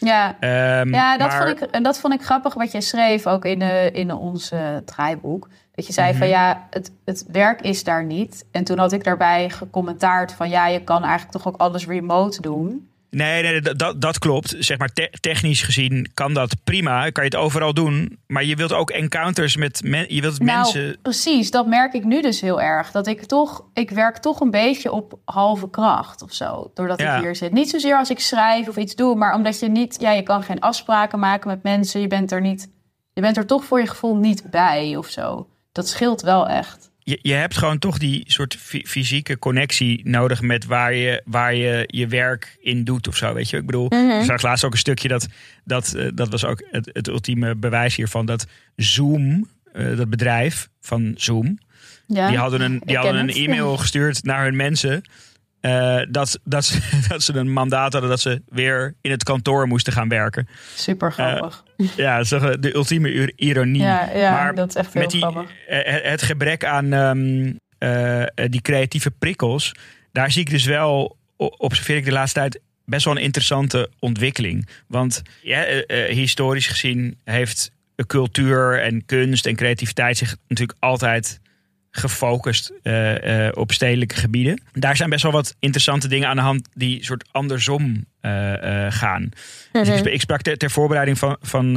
[0.00, 3.44] Ja, Ehm, Ja, dat, maar- vond ik, dat vond ik grappig wat jij schreef ook
[3.44, 5.48] in, de, in ons eh, draaiboek.
[5.76, 8.44] Dat je zei van ja, het, het werk is daar niet.
[8.50, 12.40] En toen had ik daarbij gecommentaard van ja, je kan eigenlijk toch ook alles remote
[12.40, 12.88] doen.
[13.10, 14.54] Nee, nee dat, dat, klopt.
[14.58, 17.10] Zeg maar, te- technisch gezien kan dat prima.
[17.10, 18.18] Kan je het overal doen.
[18.26, 20.84] Maar je wilt ook encounters met men, je wilt mensen.
[20.84, 22.90] Nou, precies, dat merk ik nu dus heel erg.
[22.90, 26.70] Dat ik toch, ik werk toch een beetje op halve kracht of zo.
[26.74, 27.16] Doordat Ja.
[27.16, 27.52] ik hier zit.
[27.52, 30.42] Niet zozeer als ik schrijf of iets doe, maar omdat je niet, ja, je kan
[30.42, 32.00] geen afspraken maken met mensen.
[32.00, 32.70] Je bent er niet,
[33.12, 35.48] je bent er toch voor je gevoel niet bij of zo.
[35.76, 36.90] Dat scheelt wel echt.
[37.02, 41.54] je, je hebt gewoon toch die soort fy- fysieke connectie nodig met waar je, waar
[41.54, 43.34] je je werk in doet of zo.
[43.34, 45.26] Weet je, ik bedoel, er zag laatst ook een stukje dat,
[45.64, 48.26] dat, eh, dat was ook het, het ultieme bewijs hiervan.
[48.26, 51.58] Dat Zoom, eh, dat bedrijf van Zoom,
[52.06, 52.28] Ja.
[52.28, 55.02] die hadden een, ik die hadden een e-mail gestuurd naar hun mensen.
[55.66, 59.66] Eh, dat, dat, ze, dat ze een mandaat hadden dat ze weer in het kantoor
[59.66, 60.48] moesten gaan werken.
[60.74, 61.64] Super grappig.
[61.96, 63.82] Ja, dat is toch de ultieme ir- ironie.
[63.82, 65.50] ja, ja maar dat is echt heel met die, grappig.
[65.68, 69.72] eh, het- het gebrek aan ehm, eh, eh, die creatieve prikkels,
[70.12, 74.68] daar zie ik dus wel, observeer ik de laatste tijd best wel een interessante ontwikkeling.
[74.88, 77.70] Want ja, eh, eh, historisch gezien heeft
[78.06, 81.40] cultuur en kunst en creativiteit zich natuurlijk altijd
[81.96, 84.62] gefocust eh, eh, op stedelijke gebieden.
[84.72, 89.28] Daar zijn best wel wat interessante dingen aan de hand die soort andersom eh, gaan.
[89.72, 91.72] Dus ik, sp- ik sprak ter, ter voorbereiding van, van,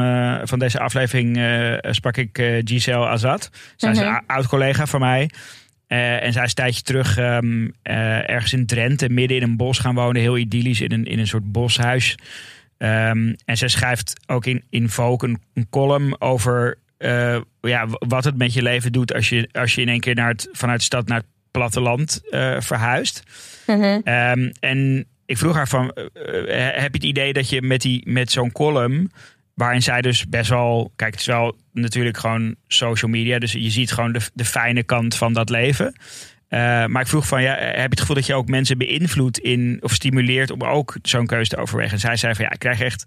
[0.48, 1.40] van deze aflevering
[1.82, 3.50] sprak ik Giselle Azad.
[3.76, 4.14] Zij is een Mhm.
[4.14, 5.30] ou- oud-collega van mij.
[5.88, 9.80] En zij is een tijdje terug ehm, eh, ergens in Drenthe, midden in een bos
[9.80, 10.22] gaan wonen.
[10.22, 12.16] Heel idyllisch in een, in een soort boshuis.
[12.78, 18.24] Ehm, en zij schrijft ook in, in Vogue een, een column over eh, ja, wat
[18.24, 20.80] het met je leven doet als je, als je in één keer naar het, vanuit
[20.80, 23.24] de stad naar het platteland eh, verhuist.
[23.66, 26.04] Ehm, en ik vroeg haar van, eh,
[26.82, 29.12] heb je het idee dat je met, die, met zo'n column,
[29.54, 33.70] waarin zij dus best wel, kijk het is wel natuurlijk gewoon social media, dus je
[33.70, 35.96] ziet gewoon de, de fijne kant van dat leven.
[36.50, 39.78] Maar ik vroeg van, ja, heb je het gevoel dat je ook mensen beïnvloedt in,
[39.82, 41.92] of stimuleert om ook zo'n keuze te overwegen?
[41.92, 43.06] En zij zei van, ja, ik krijg echt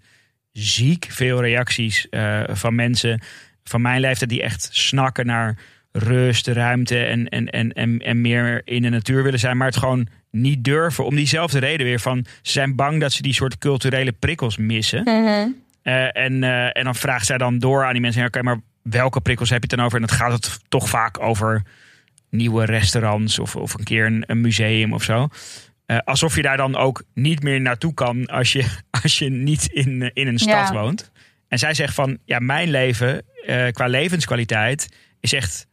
[0.51, 2.07] ziek veel reacties
[2.53, 3.21] van mensen
[3.63, 5.57] van mijn leeftijd die echt snakken naar
[5.91, 9.77] rust, ruimte en, en, en, en, en meer in de natuur willen zijn, maar het
[9.77, 11.05] gewoon niet durven.
[11.05, 15.03] Om diezelfde reden weer van ze zijn bang dat ze die soort culturele prikkels missen.
[15.81, 19.21] Eh, en, eh, en dan vraagt zij dan door aan die mensen: oké, maar welke
[19.21, 20.01] prikkels heb je het dan over?
[20.01, 21.61] En dan gaat het toch vaak over
[22.29, 25.27] nieuwe restaurants of, of een keer een, een museum of zo.
[25.85, 28.65] Eh, alsof je daar dan ook niet meer naartoe kan als je,
[29.03, 30.73] als je niet in, in een stad Ja.
[30.73, 31.11] woont.
[31.53, 34.89] En zij zegt van, ja, mijn leven eh, qua levenskwaliteit
[35.19, 35.67] is echt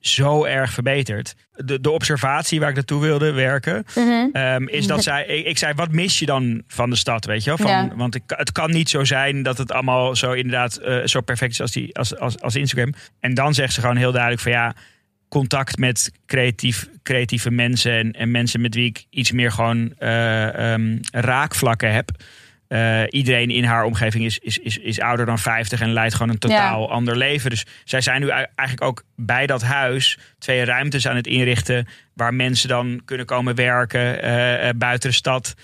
[0.00, 1.34] zo erg verbeterd.
[1.52, 3.84] De, de observatie waar ik naartoe wilde werken,
[4.32, 7.44] ehm, is dat zij, ik, ik zei, wat mis je dan van de stad, weet
[7.44, 7.58] je wel?
[7.58, 7.94] Van, Ja.
[7.96, 11.52] Want ik, het kan niet zo zijn dat het allemaal zo inderdaad eh, zo perfect
[11.52, 12.94] is als, die, als, als, als Instagram.
[13.20, 14.74] En dan zegt ze gewoon heel duidelijk van ja,
[15.28, 20.98] contact met creatief, creatieve mensen en, en mensen met wie ik iets meer gewoon ehm,
[21.10, 22.10] raakvlakken heb.
[22.68, 26.32] Eh, iedereen in haar omgeving is, is, is, is ouder dan 50 en leidt gewoon
[26.32, 27.50] een totaal ander leven.
[27.50, 31.86] Dus zij zijn nu ei- eigenlijk ook bij dat huis twee ruimtes aan het inrichten.
[32.14, 35.54] waar mensen dan kunnen komen werken eh, eh, buiten de stad.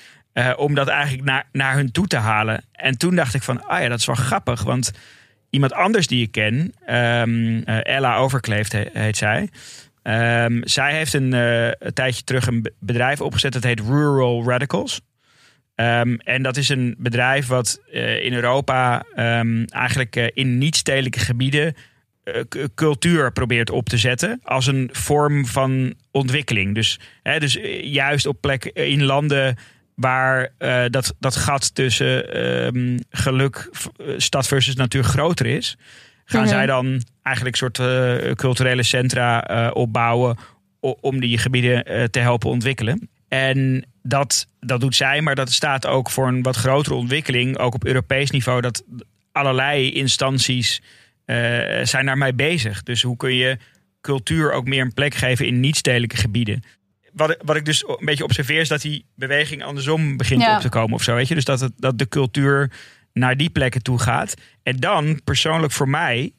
[0.56, 2.64] om dat eigenlijk naar, naar hun toe te halen.
[2.72, 4.62] En toen dacht ik van, ah ja, dat is wel grappig.
[4.62, 4.92] Want
[5.50, 9.48] iemand anders die ik ken, ehm, eh, Ella Overkleeft he- heet zij.
[10.02, 13.52] Ehm, zij heeft een, een tijdje terug een be- bedrijf opgezet.
[13.52, 15.00] Dat heet Rural Radicals.
[15.74, 21.18] Ehm, en dat is een bedrijf wat eh, in Europa ehm, eigenlijk eh, in niet-stedelijke
[21.18, 21.74] gebieden
[22.24, 22.40] eh,
[22.74, 26.74] cultuur probeert op te zetten als een vorm van ontwikkeling.
[26.74, 29.56] Dus, hè, dus juist op plekken in landen
[29.94, 30.52] waar
[30.90, 33.70] dat, dat gat tussen ehm, geluk,
[34.16, 35.76] stad versus natuur groter is,
[36.24, 36.50] gaan Mhm.
[36.50, 37.80] zij dan eigenlijk soort
[38.34, 39.40] culturele centra
[39.72, 40.36] opbouwen
[40.80, 43.08] om die gebieden te helpen ontwikkelen.
[43.28, 47.74] En dat, dat doet zij, maar dat staat ook voor een wat grotere ontwikkeling, ook
[47.74, 48.84] op Europees niveau, dat
[49.32, 50.82] allerlei instanties
[51.24, 51.36] eh,
[51.82, 52.82] zijn daarmee bezig.
[52.82, 53.58] Dus hoe kun je
[54.00, 56.62] cultuur ook meer een plek geven in niet-stedelijke gebieden?
[57.12, 60.54] Wat, ik- wat ik dus een beetje observeer is dat die beweging andersom begint Ja.
[60.56, 61.14] op te komen of zo.
[61.14, 61.34] Weet je?
[61.34, 62.70] Dus dat, het, dat de cultuur
[63.12, 64.34] naar die plekken toe gaat.
[64.62, 66.32] En dan, persoonlijk voor mij,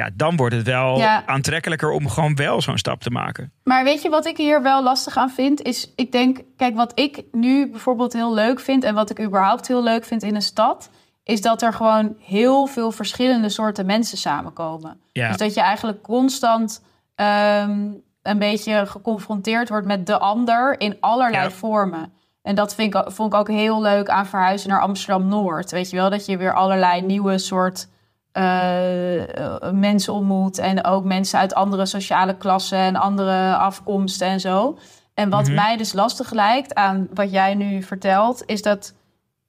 [0.00, 1.22] ja, dan wordt het wel Ja.
[1.26, 3.52] aantrekkelijker om gewoon wel zo'n stap te maken.
[3.64, 5.62] Maar weet je wat ik hier wel lastig aan vind?
[5.62, 9.68] Is, ik denk, kijk, wat ik nu bijvoorbeeld heel leuk vind en wat ik überhaupt
[9.68, 10.90] heel leuk vind in een stad,
[11.24, 15.00] is dat er gewoon heel veel verschillende soorten mensen samenkomen.
[15.12, 15.28] Ja.
[15.28, 16.82] Dus dat je eigenlijk constant
[17.14, 17.90] ehm,
[18.22, 21.50] een beetje geconfronteerd wordt met de ander in allerlei Ja.
[21.50, 22.12] vormen.
[22.42, 25.70] En dat vind ik, vond ik ook heel leuk aan verhuizen naar Amsterdam Noord.
[25.70, 27.88] Weet je wel, dat je weer allerlei nieuwe soort
[28.32, 30.58] eh, eh, mensen ontmoet.
[30.58, 34.78] En ook mensen uit andere sociale klassen en andere afkomsten en zo.
[35.14, 35.54] En wat Mhm.
[35.54, 38.94] mij dus lastig lijkt aan wat jij nu vertelt, is dat,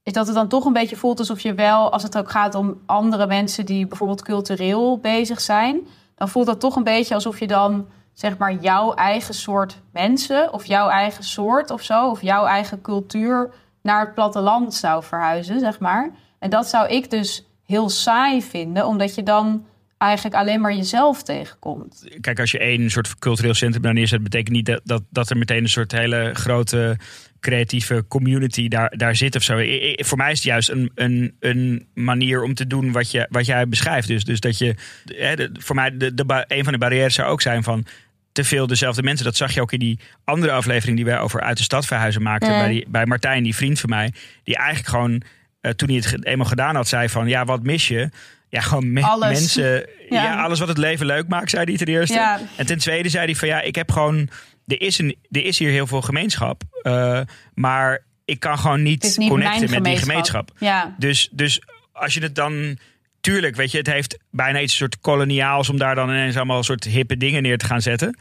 [0.04, 2.56] is dat het dan toch een beetje voelt alsof je wel, als het ook gaat
[2.56, 7.40] om andere mensen die bijvoorbeeld cultureel bezig zijn, dan voelt dat toch een beetje alsof
[7.40, 12.22] je dan zeg maar jouw eigen soort mensen of jouw eigen soort of zo, of
[12.22, 16.12] jouw eigen cultuur naar het platteland zou verhuizen, zeg maar.
[16.40, 19.66] En dat zou ik dus heel saai vinden, omdat je dan
[19.98, 22.08] eigenlijk alleen maar jezelf tegenkomt.
[22.22, 25.38] Kijk, als je één soort cultureel centrum daar neerzet, betekent niet dat, dat, dat er
[25.38, 26.98] meteen een soort hele grote
[27.40, 29.58] creatieve community daar, daar zit of zo.
[29.60, 33.12] I- I- voor mij is het juist een, een, een manier om te doen wat,
[33.12, 34.08] je, wat jij beschrijft.
[34.08, 37.30] Dus, dus dat je, hè, de- voor mij, de, de, een van de barrières zou
[37.30, 37.86] ook zijn van
[38.32, 39.26] te veel dezelfde mensen.
[39.26, 42.22] Dat zag je ook in die andere aflevering die wij over uit de stad verhuizen
[42.22, 42.52] maakten.
[42.54, 42.60] Ja.
[42.60, 45.22] Bij, die, bij Martijn, die vriend van mij, die eigenlijk gewoon,
[45.62, 48.10] eh, toen hij het eenmaal gedaan had, zei van, ja, wat mis je?
[48.50, 49.30] Ja, gewoon me- Alles.
[49.40, 49.86] mensen.
[50.10, 50.24] Ja.
[50.24, 50.42] Ja.
[50.44, 52.14] alles wat het leven leuk maakt, zei hij ten eerste.
[52.14, 52.40] Ja.
[52.58, 54.30] En ten tweede zei hij van ja, ik heb gewoon.
[54.66, 56.64] Er is, een, er is hier heel veel gemeenschap.
[56.82, 57.20] eh,
[57.54, 60.52] maar ik kan gewoon niet, connecten met die gemeenschap.
[60.58, 62.78] Ja, Dus, dus als je het dan.
[63.22, 66.84] Tuurlijk, weet je, het heeft bijna iets soort koloniaals om daar dan ineens allemaal soort
[66.84, 68.18] hippe dingen neer te gaan zetten.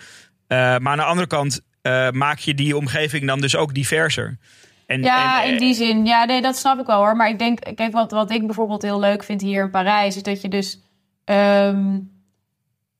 [0.47, 1.61] Eh, maar aan de andere kant
[2.13, 4.39] maak je die omgeving dan dus ook diverser.
[4.91, 6.07] En, Ja, en, in die zin.
[6.07, 7.17] Ja, nee, dat snap ik wel hoor.
[7.17, 10.23] Maar ik denk, kijk, wat, wat ik bijvoorbeeld heel leuk vind hier in Parijs, is
[10.23, 10.81] dat je dus
[11.25, 11.99] ehm,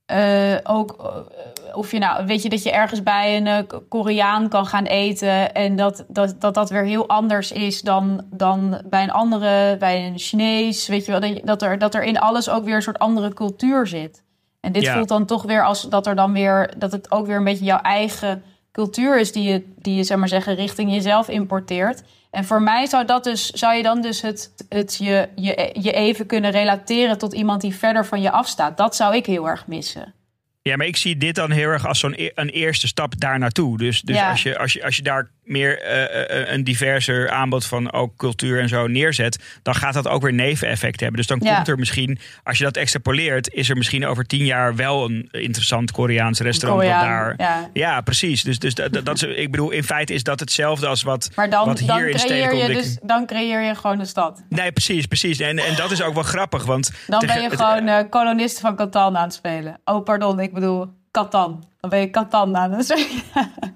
[0.07, 4.49] eh, ook, eh, of je nou, weet je, dat je ergens bij een eh, Koreaan
[4.49, 9.03] kan gaan eten en dat dat, dat, dat weer heel anders is dan, dan bij
[9.03, 12.65] een andere, bij een Chinees, weet je wel, dat, er, dat er in alles ook
[12.65, 14.23] weer een soort andere cultuur zit.
[14.61, 14.95] En dit Ja.
[14.95, 17.65] voelt dan toch weer als dat er dan weer, dat het ook weer een beetje
[17.65, 18.43] jouw eigen
[18.81, 22.03] cultuur is die je, die je zeg maar zeggen, richting jezelf importeert.
[22.31, 25.93] En voor mij zou dat dus, zou je dan dus het, het je, je, je
[25.93, 28.77] even kunnen relateren tot iemand die verder van je afstaat.
[28.77, 30.15] Dat zou ik heel erg missen.
[30.63, 33.39] Ja, maar ik zie dit dan heel erg als zo'n e- een eerste stap daar
[33.39, 33.79] naartoe.
[33.79, 34.31] Dus, dus Ja.
[34.31, 38.17] als, je, als, je, als je daar meer eh, eh, een diverser aanbod van ook
[38.17, 41.17] cultuur en zo neerzet, dan gaat dat ook weer neveneffect hebben.
[41.19, 41.55] Dus dan Ja.
[41.55, 45.29] komt er misschien, als je dat extrapoleert, is er misschien over tien jaar wel een
[45.31, 47.35] interessant Koreaans restaurant Koreaan, daar.
[47.37, 47.71] ja.
[47.73, 48.43] Ja, precies.
[48.43, 51.51] Dus, dus dat, dat is, ik bedoel, in feite is dat hetzelfde als wat, Maar
[51.51, 54.43] dan, wat hier dan, in creëer je dus, dan creëer je gewoon een stad.
[54.49, 55.41] Nee, precies, precies.
[55.41, 57.99] En, en dat is ook wel grappig, want Dan tegen- ben je het- gewoon eh
[58.11, 59.81] kolonisten van Catan aan het spelen.
[59.85, 61.65] Oh, pardon, ik bedoel Catan.
[61.81, 63.07] Dan ben je het spelen.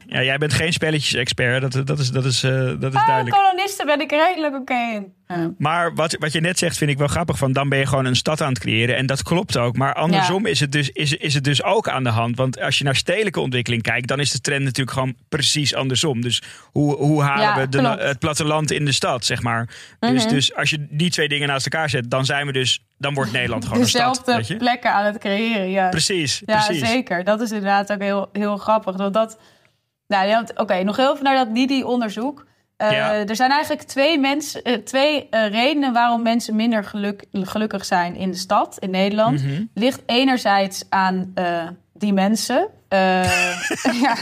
[0.06, 3.36] ja, jij bent geen spelletjes-expert, dat, dat is, dat is, eh, dat is Ah, duidelijk.
[3.36, 5.12] kolonisten ben ik redelijk oké in.
[5.58, 7.38] Maar wat, wat je net zegt, vind ik wel grappig.
[7.38, 8.96] Van dan ben je gewoon een stad aan het creëren.
[8.96, 9.76] En dat klopt ook.
[9.76, 12.36] Maar andersom is, het dus, is, is het dus ook aan de hand.
[12.36, 16.20] Want als je naar stedelijke ontwikkeling kijkt, dan is de trend natuurlijk gewoon precies andersom.
[16.20, 19.68] Dus hoe, hoe halen Ja, we de, het platteland in de stad, zeg maar.
[19.98, 20.34] Dus, Mhm.
[20.34, 22.82] dus als je die twee dingen naast elkaar zet, dan zijn we dus.
[22.98, 24.00] Dan wordt Nederland gewoon een stad.
[24.08, 24.56] Dezelfde Weet je?
[24.56, 25.88] plekken aan het creëren, ja.
[25.88, 26.88] Precies, Ja, precies.
[26.88, 27.24] zeker.
[27.24, 28.96] Dat is inderdaad ook heel, heel grappig.
[28.96, 29.38] Want dat,
[30.06, 32.44] nou, Oké, nog heel even naar dat NIDI-onderzoek.
[32.76, 33.12] Eh, Ja.
[33.12, 38.16] Er zijn eigenlijk twee, mensen, eh, twee eh, redenen waarom mensen minder geluk, gelukkig zijn
[38.16, 39.42] in de stad, in Nederland.
[39.42, 39.64] Mhm.
[39.74, 41.34] Ligt enerzijds aan
[41.92, 42.68] die mensen.
[44.02, 44.16] Ja,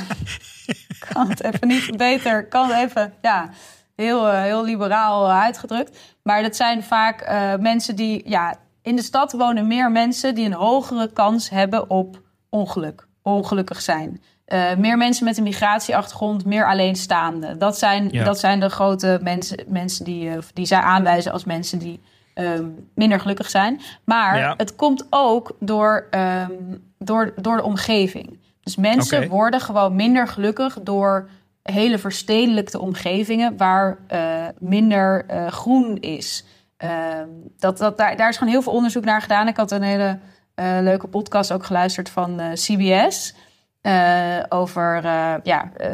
[1.12, 2.48] kan het even niet beter.
[2.48, 3.50] Kan het even, ja,
[3.96, 5.98] heel, heel liberaal uitgedrukt.
[6.22, 10.52] Maar dat zijn vaak mensen die, ja, in de stad wonen meer mensen die een
[10.52, 12.20] hogere kans hebben op
[12.50, 14.22] ongeluk, ongelukkig zijn.
[14.44, 17.58] eh, meer mensen met een migratieachtergrond, meer alleenstaanden.
[17.58, 18.24] Dat zijn, Ja.
[18.24, 22.00] dat zijn de grote mensen, mensen die, eh, die zij aanwijzen als mensen die
[22.34, 22.64] ehm,
[22.94, 23.80] minder gelukkig zijn.
[24.04, 24.54] Maar Ja.
[24.56, 26.50] het komt ook door, ehm,
[26.98, 28.38] door, door de omgeving.
[28.62, 31.28] Dus mensen worden gewoon minder gelukkig door
[31.62, 36.44] hele verstedelijkte omgevingen waar eh, minder groen is.
[36.76, 39.48] Ehm, dat, dat, daar, daar is gewoon heel veel onderzoek naar gedaan.
[39.48, 40.18] Ik had een hele
[40.54, 43.34] leuke podcast ook geluisterd van eh, CBS.
[43.80, 45.90] eh, over eh, ja, eh,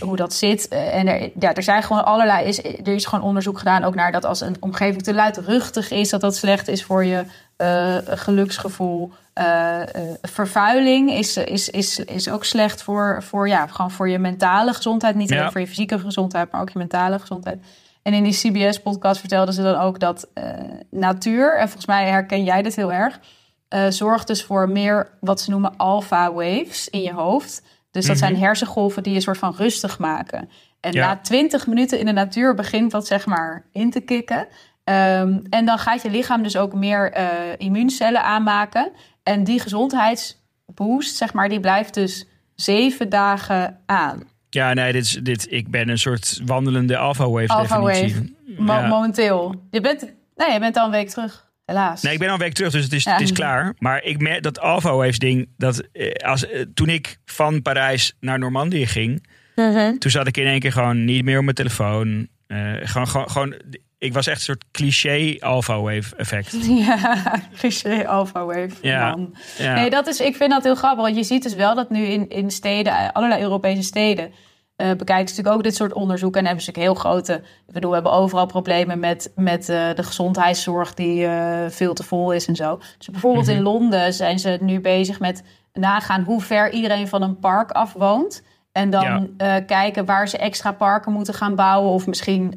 [0.00, 0.68] hoe dat zit.
[0.68, 2.46] Eh, en er, ja, er zijn gewoon allerlei.
[2.46, 6.08] Is, er is gewoon onderzoek gedaan ook naar dat als een omgeving te luidruchtig is,
[6.10, 7.24] dat dat slecht is voor je
[7.56, 9.12] eh, geluksgevoel.
[9.32, 9.86] Eh, eh,
[10.22, 15.14] vervuiling is, is, is, is ook slecht voor, voor, ja, gewoon voor je mentale gezondheid.
[15.14, 15.50] Niet alleen Ja.
[15.50, 17.58] voor je fysieke gezondheid, maar ook je mentale gezondheid.
[18.02, 20.44] En in die CBS-podcast vertelden ze dan ook dat eh,
[20.90, 23.20] natuur, en volgens mij herken jij dit heel erg,
[23.68, 27.62] eh, zorgt dus voor meer wat ze noemen alpha waves in je hoofd.
[27.90, 30.48] Dus dat zijn hersengolven die je soort van rustig maken.
[30.80, 31.06] En Ja.
[31.06, 34.46] na 20 minuten in de natuur begint dat zeg maar in te kicken.
[34.84, 38.90] Ehm, en dan gaat je lichaam dus ook meer eh, immuuncellen aanmaken.
[39.22, 44.22] En die gezondheidsboost, zeg maar, die blijft dus zeven dagen aan.
[44.50, 48.36] Ja, nee, dit is, dit, ik ben een soort wandelende alpha wave Alpha definitie.
[48.58, 48.86] Mo- Ja.
[48.86, 49.54] Momenteel.
[49.70, 52.02] Je bent, nee, je bent al een week terug, helaas.
[52.02, 53.12] Nee, ik ben al een week terug, dus het is, Ja.
[53.12, 53.74] het is klaar.
[53.78, 58.14] Maar ik merk dat Alpha Waves ding, dat eh, als, eh, toen ik van Parijs
[58.20, 59.98] naar Normandië ging, Mhm.
[59.98, 62.28] toen zat ik in één keer gewoon niet meer op mijn telefoon.
[62.46, 63.54] Eh, gewoon, gewoon, gewoon,
[63.98, 66.56] ik was echt een soort cliché Alpha Wave effect.
[66.86, 67.22] Ja,
[67.58, 68.70] cliché alpha wave.
[68.82, 69.10] Ja.
[69.10, 69.34] man.
[69.58, 69.74] Ja.
[69.74, 71.04] Nee, dat is, ik vind dat heel grappig.
[71.04, 74.30] Want je ziet dus wel dat nu in, in steden, allerlei Europese steden,
[74.78, 76.40] eh bekijken ze natuurlijk ook dit soort onderzoeken.
[76.40, 77.32] En hebben ze natuurlijk heel grote.
[77.66, 82.02] Ik bedoel, we hebben overal problemen met, met eh, de gezondheidszorg die eh, veel te
[82.02, 82.80] vol is en zo.
[82.98, 83.56] Dus bijvoorbeeld Mhm.
[83.56, 87.92] in Londen zijn ze nu bezig met nagaan hoe ver iedereen van een park af
[87.92, 88.42] woont.
[88.72, 89.30] En dan
[89.66, 91.90] kijken waar ze extra parken moeten gaan bouwen.
[91.92, 92.54] Of misschien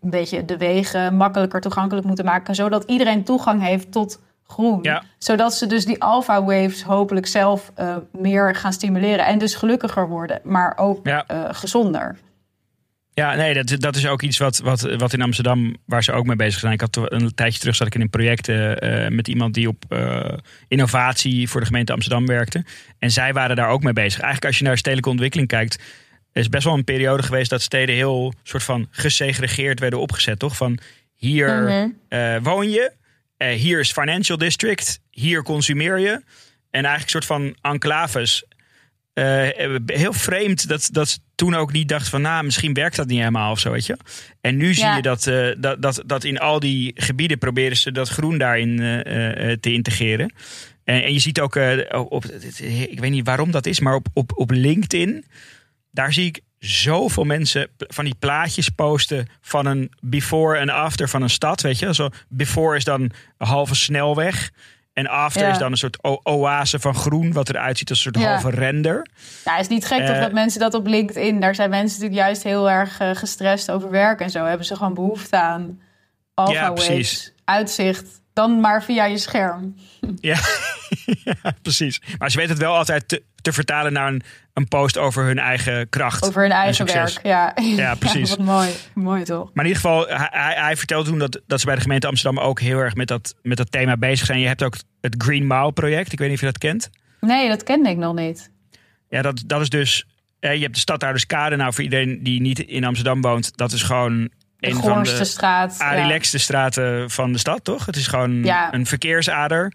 [0.00, 2.54] een beetje de wegen makkelijker toegankelijk moeten maken.
[2.54, 4.20] Zodat iedereen toegang heeft tot
[4.52, 4.78] groen.
[4.82, 5.02] Ja.
[5.18, 9.26] Zodat ze dus die alpha waves hopelijk zelf eh, meer gaan stimuleren.
[9.26, 11.24] En dus gelukkiger worden, maar ook Ja.
[11.26, 12.16] eh, gezonder.
[13.14, 16.26] Ja, nee, dat, dat is ook iets wat, wat, wat in Amsterdam, waar ze ook
[16.26, 16.72] mee bezig zijn.
[16.72, 19.84] Ik had een tijdje terug zat ik in een project eh, met iemand die op
[20.68, 22.64] innovatie voor de gemeente Amsterdam werkte.
[22.98, 24.20] En zij waren daar ook mee bezig.
[24.20, 25.78] Eigenlijk als je naar stedelijke ontwikkeling kijkt,
[26.32, 30.56] is best wel een periode geweest dat steden heel soort van gesegregeerd werden opgezet, toch?
[30.56, 30.78] Van
[31.14, 31.62] hier
[32.08, 32.42] Mhm.
[32.42, 32.92] woon je,
[33.42, 36.22] eh, hier is financial district, hier consumeer je.
[36.70, 38.44] En eigenlijk een soort van enclaves.
[39.12, 39.48] Eh,
[39.86, 42.22] heel vreemd dat, dat ze toen ook niet dachten van...
[42.22, 43.96] nou, misschien werkt dat niet helemaal of zo, weet je.
[44.40, 44.96] En nu zie Ja.
[44.96, 48.76] je dat, eh, dat, dat, dat in al die gebieden proberen ze dat groen daarin
[49.60, 50.34] te integreren.
[50.84, 51.58] En, en je ziet ook,
[51.90, 52.24] op,
[52.88, 55.24] ik weet niet waarom dat is, maar op, op, op LinkedIn...
[55.90, 61.22] daar zie ik zoveel mensen van die plaatjes posten van een before en after van
[61.22, 61.94] een stad, weet je.
[61.94, 63.12] Zo before is dan een
[63.46, 64.50] halve snelweg...
[64.92, 65.50] En after Ja.
[65.50, 68.30] is dan een soort oase van groen, wat eruit ziet als een soort Ja.
[68.30, 69.06] halve render.
[69.44, 71.40] Ja, is niet gek toch Eh, dat mensen dat op LinkedIn...
[71.40, 74.44] Daar zijn mensen natuurlijk juist heel erg eh, gestrest over werk en zo.
[74.44, 75.80] Hebben ze gewoon behoefte aan
[76.34, 78.20] alpha Ja, waves, uitzicht.
[78.32, 79.74] Dan maar via je scherm.
[80.20, 80.38] Ja,
[81.24, 82.00] ja, precies.
[82.18, 84.22] Maar ze weten het wel altijd te, te vertalen naar een,
[84.52, 86.24] een post over hun eigen kracht.
[86.26, 87.18] Over hun en eigen werk.
[87.22, 88.28] Ja, Ja, precies.
[88.30, 88.70] wat mooi.
[88.94, 89.50] Mooi toch?
[89.54, 92.44] Maar in ieder geval, hij, hij, vertelde toen dat, dat ze bij de gemeente Amsterdam
[92.44, 94.40] ook heel erg met dat, met dat thema bezig zijn.
[94.40, 96.12] Je hebt ook het Green Mile project.
[96.12, 96.90] Ik weet niet of je dat kent.
[97.20, 98.50] Nee, dat kende ik nog niet.
[99.08, 100.06] Ja, dat, dat is dus.
[100.40, 101.56] je hebt de stadhouderskade.
[101.56, 105.24] Nou, voor iedereen die niet in Amsterdam woont, dat is gewoon De een van de
[105.24, 105.76] straat.
[105.78, 106.18] ja.
[106.20, 107.86] straten van de stad, toch?
[107.86, 108.74] Het is gewoon Ja.
[108.74, 109.72] een verkeersader.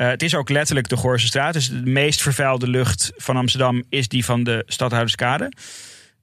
[0.00, 1.52] Eh, het is ook letterlijk de Goorse straat.
[1.52, 5.52] Dus de meest vervuilde lucht van Amsterdam is die van de stadhouderskade.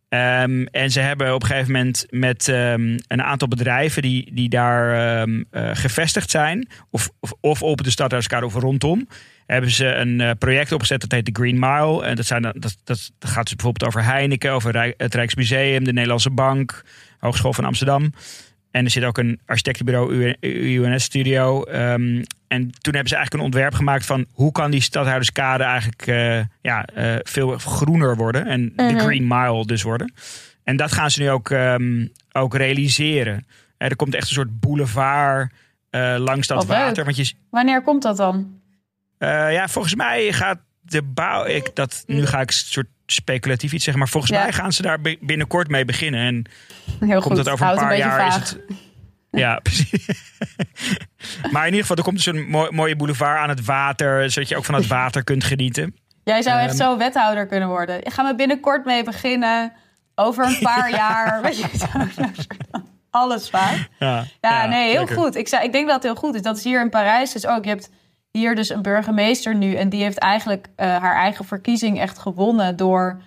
[0.09, 4.49] Ehm, en ze hebben op een gegeven moment met ehm, een aantal bedrijven die, die
[4.49, 7.09] daar ehm, eh, gevestigd zijn, of,
[7.39, 9.07] of, op de stadhouderskade of rondom,
[9.45, 12.03] hebben ze een eh, project opgezet dat heet de Green Mile.
[12.03, 16.31] En dat, zijn, dat, dat, gaat dus bijvoorbeeld over Heineken, over het Rijksmuseum, de Nederlandse
[16.31, 16.83] Bank,
[17.19, 18.11] Hogeschool van Amsterdam.
[18.77, 21.63] En er zit ook een architectenbureau, UNS-studio.
[21.63, 26.07] Ehm, en toen hebben ze eigenlijk een ontwerp gemaakt van hoe kan die stadhouderskade eigenlijk
[26.07, 28.45] eh, ja, eh, veel groener worden.
[28.45, 28.97] En de Mhm.
[28.99, 30.13] Green Mile dus worden.
[30.63, 33.45] En dat gaan ze nu ook, ehm, ook realiseren.
[33.77, 35.51] Eh, er komt echt een soort boulevard
[36.17, 37.03] langs dat water.
[37.03, 38.59] Want je, Wanneer komt dat dan?
[39.19, 41.45] ja, volgens mij gaat de bouw.
[41.45, 44.03] Ik, dat, nu ga ik een soort speculatief iets zeggen.
[44.03, 44.41] Maar volgens Ja.
[44.41, 46.19] mij gaan ze daar bi- binnenkort mee beginnen.
[46.19, 46.45] En
[46.99, 47.37] Heel komt goed.
[47.37, 48.57] het over een Houdt paar jaar is het.
[49.31, 50.07] Ja, precies.
[51.51, 54.49] maar in ieder geval, er komt dus een mooi, mooie boulevard aan het water, zodat
[54.49, 55.95] je ook van het water kunt genieten.
[56.23, 56.77] Jij zou echt Ehm.
[56.89, 58.05] zo wethouder kunnen worden.
[58.05, 59.73] Ik ga me binnenkort mee beginnen.
[60.15, 61.41] Over een paar jaar.
[61.41, 61.85] Weet je, zo.
[63.09, 63.87] Alles vaak.
[63.99, 65.15] Ja, Ja, nee, heel lekker.
[65.17, 65.35] goed.
[65.35, 66.41] Ik, zei, ik denk dat het heel goed is.
[66.41, 67.63] Dat is hier in Parijs dus ook.
[67.63, 67.89] Je hebt
[68.37, 69.73] hier dus een burgemeester nu.
[69.75, 72.75] En die heeft eigenlijk eh, haar eigen verkiezing echt gewonnen.
[72.75, 73.21] Door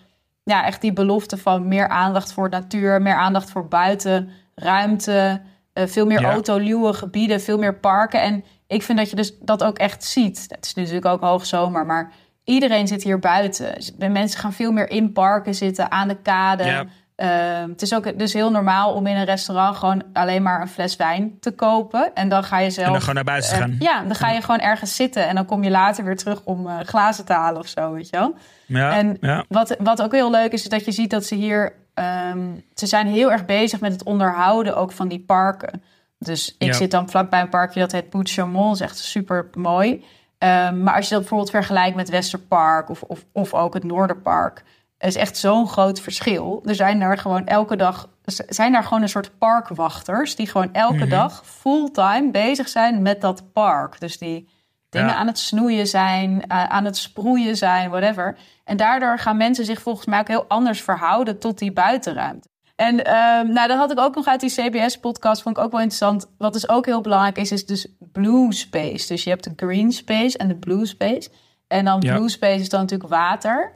[0.44, 3.02] ja, echt die belofte van meer aandacht voor natuur.
[3.02, 5.40] Meer aandacht voor buiten, ruimte.
[5.72, 6.30] eh, veel meer Ja.
[6.30, 7.40] autoluwe gebieden.
[7.40, 8.22] Veel meer parken.
[8.22, 10.46] En ik vind dat je dus dat ook echt ziet.
[10.48, 12.12] Het is natuurlijk ook hoogzomer, maar
[12.44, 13.74] iedereen zit hier buiten.
[13.98, 16.64] Mensen gaan veel meer in parken zitten, aan de kade.
[16.64, 16.84] Ja.
[17.20, 20.68] Ehm, het is ook dus heel normaal om in een restaurant gewoon alleen maar een
[20.68, 22.10] fles wijn te kopen.
[22.14, 22.86] En dan ga je zelf.
[22.86, 23.76] En dan gewoon naar buiten te eh, gaan.
[23.78, 25.28] ja, dan ga je gewoon ergens zitten.
[25.28, 28.08] En dan kom je later weer terug om eh, glazen te halen of zo, weet
[28.08, 28.34] je wel.
[28.66, 29.44] Ja, En ja.
[29.48, 31.72] wat, wat ook heel leuk is, is dat je ziet dat ze hier...
[31.94, 35.82] ehm, ze zijn heel erg bezig met het onderhouden ook van die parken.
[36.18, 36.72] Dus ik Ja.
[36.72, 38.78] zit dan vlakbij een parkje dat heet Bout Chaumont.
[38.78, 40.04] Dat is echt super mooi.
[40.38, 44.62] Ehm, maar als je dat bijvoorbeeld vergelijkt met Westerpark of, of, of ook het Noorderpark...
[45.08, 46.62] is echt zo'n groot verschil.
[46.64, 48.08] Er zijn daar gewoon elke dag...
[48.48, 50.36] zijn daar gewoon een soort parkwachters...
[50.36, 51.08] die gewoon elke Mhm.
[51.08, 54.00] dag fulltime bezig zijn met dat park.
[54.00, 54.48] Dus die
[54.88, 55.14] dingen Ja.
[55.14, 58.36] aan het snoeien zijn, aan het sproeien zijn, whatever.
[58.64, 62.48] En daardoor gaan mensen zich volgens mij ook heel anders verhouden tot die buitenruimte.
[62.76, 65.80] En ehm, nou, dat had ik ook nog uit die CBS-podcast, vond ik ook wel
[65.80, 66.26] interessant.
[66.38, 69.06] Wat dus ook heel belangrijk is, is dus blue space.
[69.06, 71.30] Dus je hebt de green space en de blue space.
[71.68, 72.14] En dan Ja.
[72.14, 73.72] blue space is dan natuurlijk water.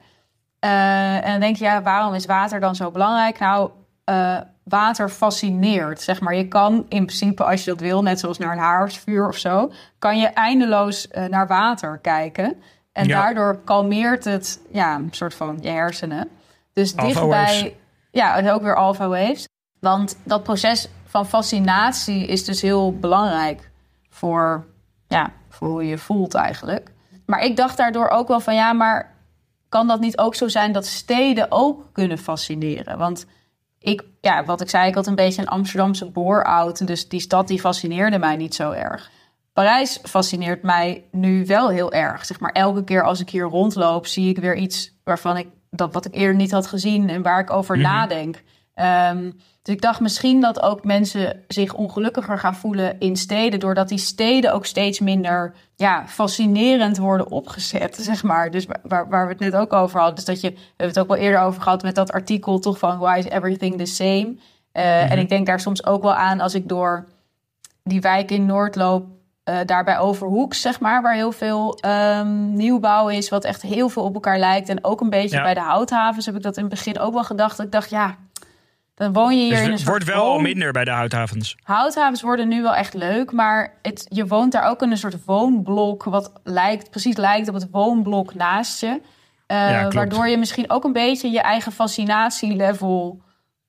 [0.64, 3.38] Eh, en dan denk je, ja, waarom is water dan zo belangrijk?
[3.38, 3.70] Nou,
[4.04, 6.34] eh, water fascineert, zeg maar.
[6.34, 9.72] Je kan in principe, als je dat wil, net zoals naar een haarsvuur of zo...
[9.98, 12.62] kan je eindeloos eh, naar water kijken.
[12.92, 13.20] En Ja.
[13.20, 16.28] daardoor kalmeert het, ja, een soort van je hersenen.
[16.72, 17.28] Dus Alpha dichtbij...
[17.28, 17.70] waves.
[18.10, 19.48] Ja, en ook weer alpha waves.
[19.80, 23.70] Want dat proces van fascinatie is dus heel belangrijk
[24.10, 24.64] voor,
[25.08, 26.90] ja, voor hoe je voelt eigenlijk.
[27.26, 29.13] Maar ik dacht daardoor ook wel van ja, maar
[29.74, 32.98] kan dat niet ook zo zijn dat steden ook kunnen fascineren?
[32.98, 33.26] Want
[33.78, 36.86] ik, ja, wat ik zei, ik had een beetje een Amsterdamse booroud.
[36.86, 39.10] Dus die stad die fascineerde mij niet zo erg.
[39.52, 42.24] Parijs fascineert mij nu wel heel erg.
[42.24, 45.92] Zeg maar, elke keer als ik hier rondloop, zie ik weer iets waarvan ik dat
[45.92, 48.42] wat ik eerder niet had gezien en waar ik over nadenk.
[48.74, 49.30] Ehm,
[49.64, 53.98] dus ik dacht misschien dat ook mensen zich ongelukkiger gaan voelen in steden, doordat die
[53.98, 58.50] steden ook steeds minder ja, fascinerend worden opgezet, zeg maar.
[58.50, 60.14] Dus waar, waar we het net ook over hadden.
[60.16, 62.78] Dus dat je, we hebben het ook wel eerder over gehad met dat artikel toch
[62.78, 64.36] van Why is everything the same?
[64.72, 67.04] Eh, En ik denk daar soms ook wel aan als ik door
[67.82, 69.06] die wijk in Noord loop,
[69.44, 74.02] eh daarbij Overhoek, zeg maar, waar heel veel ehm, nieuwbouw is, wat echt heel veel
[74.02, 74.68] op elkaar lijkt.
[74.68, 75.42] En ook een beetje Ja.
[75.42, 77.60] bij de houthavens heb ik dat in het begin ook wel gedacht.
[77.60, 78.16] Ik dacht, ja,
[78.94, 81.56] dan woon je hier Dus in een het wordt wel al minder bij de houthavens.
[81.62, 85.24] Houthavens worden nu wel echt leuk, maar het, je woont daar ook in een soort
[85.24, 89.00] woonblok, wat lijkt, precies lijkt op het woonblok naast je.
[89.46, 93.22] Eh, Ja, waardoor je misschien ook een beetje je eigen fascinatielevel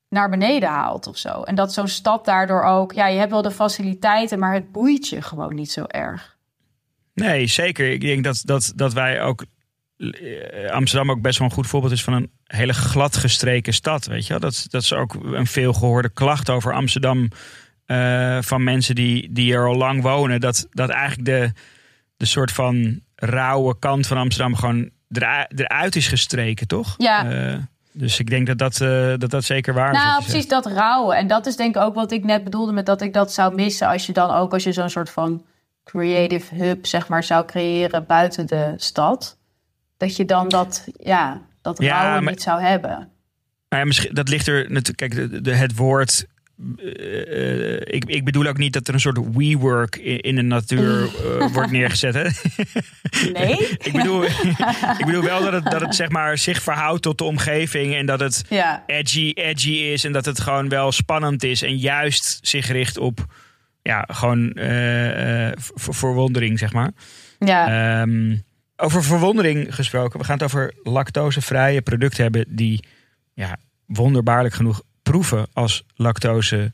[0.08, 1.42] naar beneden haalt of zo.
[1.42, 5.08] En dat zo'n stad daardoor ook, ja, je hebt wel de faciliteiten, maar het boeit
[5.08, 6.36] je gewoon niet zo erg.
[7.14, 7.90] Nee, zeker.
[7.90, 9.44] Ik denk dat, dat, dat wij ook.
[9.98, 14.06] Eh, Amsterdam ook best wel een goed voorbeeld is van een hele gladgestreken stad.
[14.06, 14.40] Weet je wel?
[14.40, 17.28] Dat, dat is ook een veelgehoorde klacht over Amsterdam.
[17.86, 20.40] eh, van mensen die, die er al lang wonen.
[20.40, 21.52] Dat, dat eigenlijk de,
[22.16, 26.94] de soort van rauwe kant van Amsterdam gewoon erui- eruit is gestreken, toch?
[26.98, 27.30] Ja.
[27.30, 27.58] Eh,
[27.92, 28.76] dus ik denk dat dat,
[29.20, 29.98] dat, dat zeker waar is.
[29.98, 31.16] Nou, precies dat rouwen.
[31.16, 33.54] En dat is denk ik ook wat ik net bedoelde met dat ik dat zou
[33.54, 35.44] missen als je dan ook als je zo'n soort van
[35.84, 39.38] creative hub zeg maar zou creëren buiten de stad,
[39.96, 42.90] dat je dan dat ja dat Ja, rouwen maar- niet zou hebben.
[43.68, 44.82] Nou ja, misschien, dat ligt er.
[44.94, 46.26] Kijk, de, de- het woord.
[46.78, 50.42] eh, eh, ik, ik bedoel ook niet dat er een soort WeWork in, in de
[50.42, 51.02] natuur
[51.38, 52.14] eh, wordt neergezet.
[52.14, 52.22] Hè?
[53.32, 53.56] Nee?
[53.88, 54.24] ik, bedoel,
[54.98, 57.94] ik bedoel wel dat het, dat het zeg maar, zich verhoudt tot de omgeving.
[57.94, 58.82] En dat het Ja.
[58.86, 60.04] edgy, edgy is.
[60.04, 61.62] En dat het gewoon wel spannend is.
[61.62, 63.24] En juist zich richt op.
[63.82, 66.90] Ja, gewoon ver- verwondering, zeg maar.
[67.38, 68.00] Ja.
[68.02, 68.36] Ehm,
[68.76, 70.18] over verwondering gesproken.
[70.18, 72.84] We gaan het over lactosevrije producten hebben die
[73.34, 73.56] ja,
[73.86, 76.72] wonderbaarlijk genoeg proeven als lactose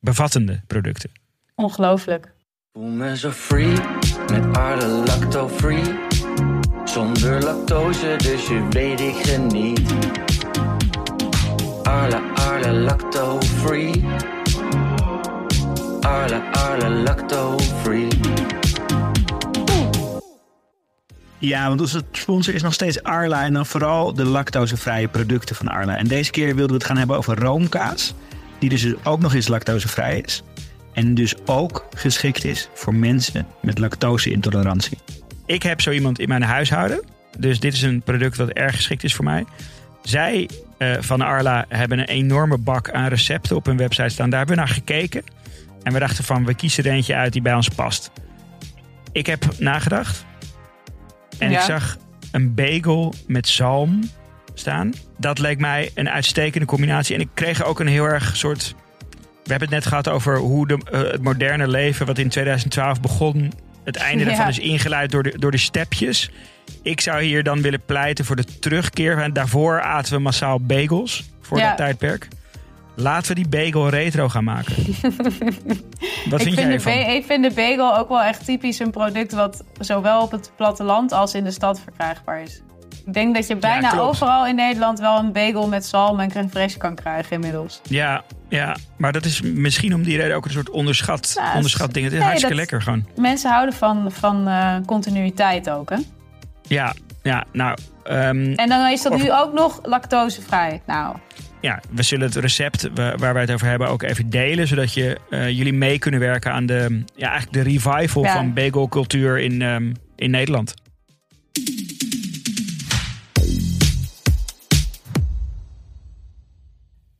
[0.00, 1.10] bevattende producten.
[1.54, 2.32] Ongelooflijk.
[2.72, 3.72] Voel me zo free,
[4.30, 5.98] met Arle lacto-free.
[6.84, 9.94] Zonder lactose, dus je weet ik geniet.
[11.82, 14.04] Arle, Arle lacto-free.
[16.00, 18.08] Arle, Arle lacto-free.
[21.44, 25.68] Ja, want onze sponsor is nog steeds Arla en dan vooral de lactosevrije producten van
[25.68, 25.96] Arla.
[25.96, 28.14] En deze keer wilden we het gaan hebben over roomkaas,
[28.58, 30.42] die dus ook nog eens lactosevrij is.
[30.92, 34.98] En dus ook geschikt is voor mensen met lactose-intolerantie.
[35.46, 37.04] Ik heb zo iemand in mijn huishouden.
[37.38, 39.44] Dus dit is een product dat erg geschikt is voor mij.
[40.02, 44.30] Zij eh, van Arla hebben een enorme bak aan recepten op hun website staan.
[44.30, 45.22] Daar hebben we naar gekeken.
[45.82, 48.10] En we dachten van, we kiezen er eentje uit die bij ons past.
[49.12, 50.24] Ik heb nagedacht.
[51.38, 51.58] En Ja.
[51.58, 51.96] ik zag
[52.32, 54.10] een bagel met zalm
[54.54, 54.92] staan.
[55.18, 57.14] Dat leek mij een uitstekende combinatie.
[57.14, 58.74] En ik kreeg ook een heel erg soort...
[59.44, 62.06] We hebben het net gehad over hoe de, eh, het moderne leven...
[62.06, 63.52] wat in 2012 begon...
[63.84, 64.28] het einde Ja.
[64.28, 66.30] daarvan is ingeluid door de, door de stepjes.
[66.82, 69.18] Ik zou hier dan willen pleiten voor de terugkeer.
[69.18, 71.68] En daarvoor aten we massaal bagels voor Ja.
[71.68, 72.28] dat tijdperk.
[72.96, 74.74] Laten we die bagel retro gaan maken.
[76.30, 76.92] Wat ik, vind jij ervan?
[76.92, 81.12] ik vind de bagel ook wel echt typisch een product wat zowel op het platteland
[81.12, 82.62] als in de stad verkrijgbaar is.
[83.06, 86.48] Ik denk dat je bijna overal in Nederland wel een bagel met zalm en crème
[86.48, 87.80] fraîche kan krijgen inmiddels.
[87.88, 91.56] Ja, ja, maar dat is misschien om die reden ook een soort onderschat, Nou, het-
[91.56, 92.04] onderschat ding.
[92.04, 93.06] Het is nee, hartstikke lekker gewoon.
[93.16, 95.96] Mensen houden van, van eh, continuïteit ook, hè?
[96.68, 100.82] Ja, ja nou, ehm, En dan is dat Of- nu ook nog lactosevrij.
[100.86, 101.16] Nou,
[101.64, 104.66] ja, we zullen het recept wa- waar wij het over hebben ook even delen.
[104.66, 108.32] Zodat je, eh, jullie mee kunnen werken aan de, ja, eigenlijk de revival Ja.
[108.32, 110.74] van bagelcultuur in, ehm, in Nederland.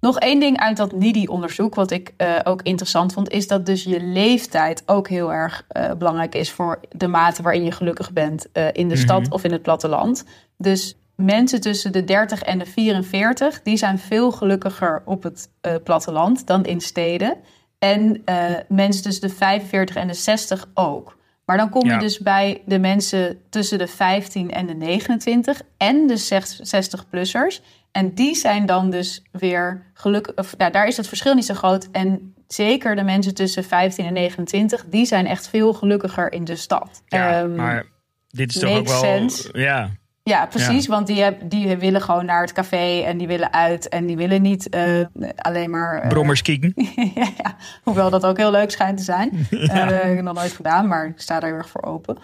[0.00, 3.82] Nog één ding uit dat NIDI-onderzoek, wat ik eh, ook interessant vond, is dat dus
[3.84, 8.46] je leeftijd ook heel erg eh, belangrijk is voor de mate waarin je gelukkig bent
[8.72, 10.24] in de stad of in het platteland.
[10.56, 15.74] Dus mensen tussen de 30 en de 44, die zijn veel gelukkiger op het eh,
[15.84, 17.36] platteland dan in steden.
[17.78, 18.36] En eh,
[18.68, 21.16] mensen tussen de 45 en de 60 ook.
[21.44, 21.98] Maar dan kom je Ja.
[21.98, 27.60] dus bij de mensen tussen de 15 en de 29 en de 60-plussers.
[27.92, 30.34] En die zijn dan dus weer gelukkig.
[30.36, 31.88] Of, nou, daar is het verschil niet zo groot.
[31.92, 36.56] En zeker de mensen tussen 15 en 29, die zijn echt veel gelukkiger in de
[36.56, 37.02] stad.
[37.06, 37.86] Ja, Ehm, maar
[38.28, 39.00] dit is toch ook wel...
[39.00, 39.48] sense.
[39.52, 39.90] Ja,
[40.30, 40.86] ja, precies.
[40.86, 43.88] Want die, heb- die willen gewoon naar het café en die willen uit.
[43.88, 45.00] En die willen niet eh,
[45.36, 46.00] alleen maar.
[46.00, 46.72] eh, brommers kieken.
[47.14, 49.30] ja, ja, hoewel dat ook heel leuk schijnt te zijn.
[49.50, 52.18] Eh, heb ik nog nooit gedaan, maar ik sta daar heel erg voor open.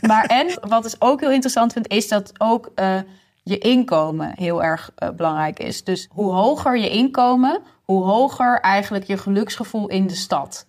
[0.00, 2.72] Maar en wat ik ook heel interessant vind, is dat ook
[3.42, 5.84] je inkomen heel erg belangrijk is.
[5.84, 10.66] Dus hoe hoger je inkomen, hoe hoger eigenlijk je geluksgevoel in de stad.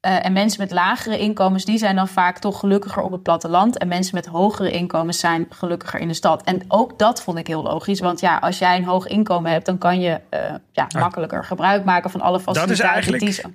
[0.00, 3.78] Eh, en mensen met lagere inkomens, die zijn dan vaak toch gelukkiger op het platteland.
[3.78, 6.42] En mensen met hogere inkomens zijn gelukkiger in de stad.
[6.42, 8.00] En ook dat vond ik heel logisch.
[8.00, 11.84] Want ja, als jij een hoog inkomen hebt, dan kan je eh, ja, makkelijker gebruik
[11.84, 12.84] maken van alle faciliteiten.
[12.88, 13.50] eigenlijk- die ze-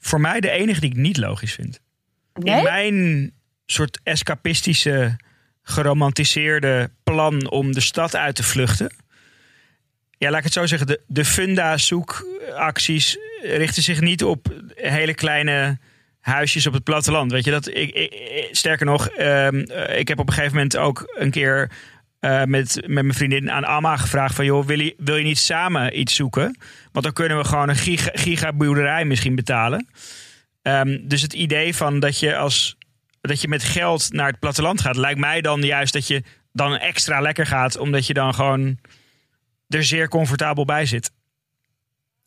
[0.00, 1.80] Voor mij de enige die ik niet logisch vind.
[2.34, 2.56] Nee?
[2.56, 3.32] In mijn
[3.66, 5.16] soort escapistische,
[5.62, 8.94] geromantiseerde plan om de stad uit te vluchten.
[10.22, 10.86] Ja, laat ik het zo zeggen.
[10.86, 15.78] De, de funda-zoekacties richten zich niet op hele kleine
[16.20, 17.32] huisjes op het platteland.
[17.32, 17.68] Weet je dat?
[17.68, 21.70] Ik, sterker nog, ehm, eh, ik heb op een gegeven moment ook een keer
[22.20, 25.38] eh, met, met mijn vriendin aan Amma gevraagd: van joh, wil je, wil je niet
[25.38, 26.58] samen iets zoeken?
[26.92, 27.76] Want dan kunnen we gewoon een
[28.12, 28.52] giga,
[29.04, 29.88] misschien betalen.
[30.62, 32.76] Ehm, dus het idee van dat je als
[33.20, 36.76] dat je met geld naar het platteland gaat, lijkt mij dan juist dat je dan
[36.76, 38.78] extra lekker gaat, omdat je dan gewoon
[39.74, 41.10] er zeer comfortabel bij zit.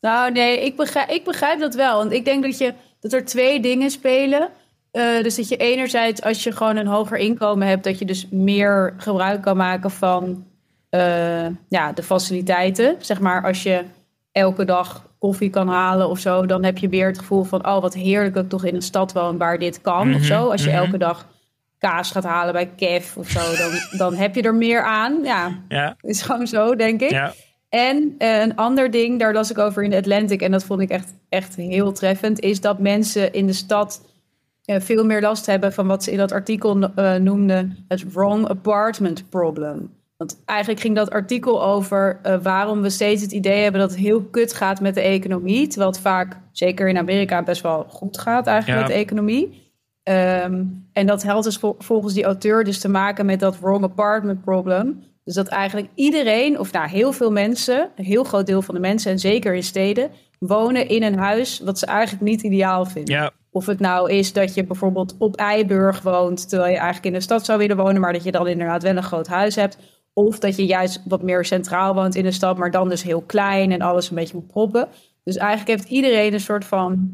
[0.00, 1.98] Nou, nee, ik begrijp, ik begrijp dat wel.
[1.98, 4.48] Want ik denk dat, je, dat er twee dingen spelen.
[4.90, 8.28] Eh, dus dat je enerzijds, als je gewoon een hoger inkomen hebt, dat je dus
[8.30, 10.46] meer gebruik kan maken van
[10.88, 12.96] eh, ja, de faciliteiten.
[12.98, 13.84] Zeg maar, als je
[14.32, 17.80] elke dag koffie kan halen of zo, dan heb je weer het gevoel van, oh,
[17.80, 20.50] wat heerlijk dat ik toch in een stad woon waar dit kan of zo.
[20.50, 21.26] Als je elke dag
[21.78, 25.18] kaas gaat halen bij Kev of zo, dan, dan heb je er meer aan.
[25.22, 27.10] Ja, Ja, is gewoon zo, denk ik.
[27.10, 27.32] ja.
[27.68, 30.80] En eh, een ander ding, daar las ik over in de Atlantic en dat vond
[30.80, 34.04] ik echt, echt heel treffend, is dat mensen in de stad
[34.64, 38.48] eh, veel meer last hebben van wat ze in dat artikel eh, noemden het wrong
[38.48, 39.94] apartment problem.
[40.16, 44.22] Want eigenlijk ging dat artikel over waarom we steeds het idee hebben dat het heel
[44.22, 48.46] kut gaat met de economie, terwijl het vaak, zeker in Amerika, best wel goed gaat
[48.46, 48.84] eigenlijk Ja.
[48.86, 49.65] met de economie.
[50.06, 53.84] Ehm, en dat had dus vol- volgens die auteur dus te maken met dat wrong
[53.84, 55.02] apartment problem.
[55.24, 58.80] Dus dat eigenlijk iedereen, of nou heel veel mensen, een heel groot deel van de
[58.80, 63.14] mensen, en zeker in steden, wonen in een huis wat ze eigenlijk niet ideaal vinden.
[63.14, 63.30] ja.
[63.50, 67.20] Of het nou is dat je bijvoorbeeld op Eiburg woont, terwijl je eigenlijk in de
[67.20, 69.78] stad zou willen wonen, maar dat je dan inderdaad wel een groot huis hebt.
[70.12, 73.22] Of dat je juist wat meer centraal woont in de stad, maar dan dus heel
[73.22, 74.88] klein en alles een beetje moet proppen.
[75.24, 77.10] Dus eigenlijk heeft iedereen een soort van.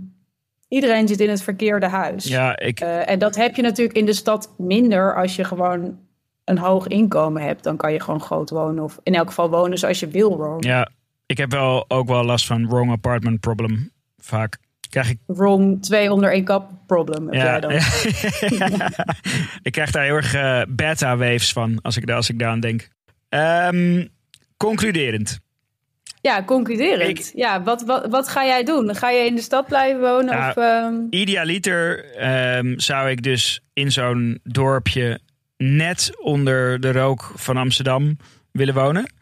[0.72, 2.24] Iedereen zit in het verkeerde huis.
[2.24, 5.98] ja ik, Eh, en dat heb je natuurlijk in de stad minder als je gewoon
[6.44, 7.64] een hoog inkomen hebt.
[7.64, 8.84] Dan kan je gewoon groot wonen.
[8.84, 10.68] Of in elk geval wonen zoals je wil wonen.
[10.68, 10.88] ja,
[11.26, 14.58] ik heb wel ook wel last van wrong apartment problem vaak.
[14.90, 17.72] Krijg ik, wrong twee onder één kap problem heb jij ja, dan.
[19.68, 22.88] ik krijg daar heel erg eh, beta-waves van als ik, daar- als ik daaraan denk.
[23.28, 24.06] Ehm,
[24.56, 25.40] concluderend.
[26.22, 27.18] Ja, concluderend.
[27.18, 28.94] Ik- Ja, wat, wat, wat ga jij doen?
[28.96, 30.34] Ga je in de stad blijven wonen?
[30.36, 35.20] Ja, of, ehm, Idealiter ehm, zou ik dus in zo'n dorpje
[35.56, 38.16] net onder de rook van Amsterdam
[38.52, 39.12] willen wonen.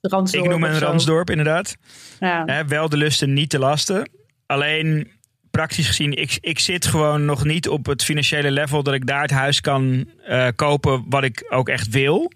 [0.00, 0.78] Ransdorp ik noem een?
[0.78, 1.76] Ransdorp, inderdaad.
[2.20, 2.64] Ja.
[2.66, 4.10] Wel de lusten, niet de lasten.
[4.46, 5.10] Alleen
[5.50, 9.22] praktisch gezien, ik, ik zit gewoon nog niet op het financiële level dat ik daar
[9.22, 12.32] het huis kan eh, kopen wat ik ook echt wil.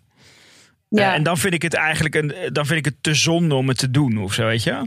[0.98, 1.08] Ja.
[1.10, 3.68] Eh, en dan vind ik het eigenlijk een, dan vind ik het te zonde om
[3.68, 4.86] het te doen of zo, weet je?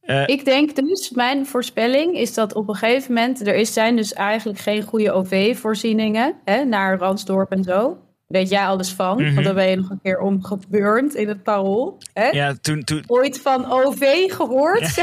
[0.00, 3.46] Eh, Ik denk dus, mijn voorspelling is dat op een gegeven moment...
[3.46, 6.34] er is, zijn dus eigenlijk geen goede OV-voorzieningen
[6.68, 7.98] naar Ransdorp en zo.
[8.26, 9.34] Weet jij alles van, Mhm.
[9.34, 11.98] want dan ben je nog een keer omgebeurd in het parool.
[12.12, 12.28] Hè?
[12.28, 14.94] ja, toen, toen, Ooit van OV gehoord?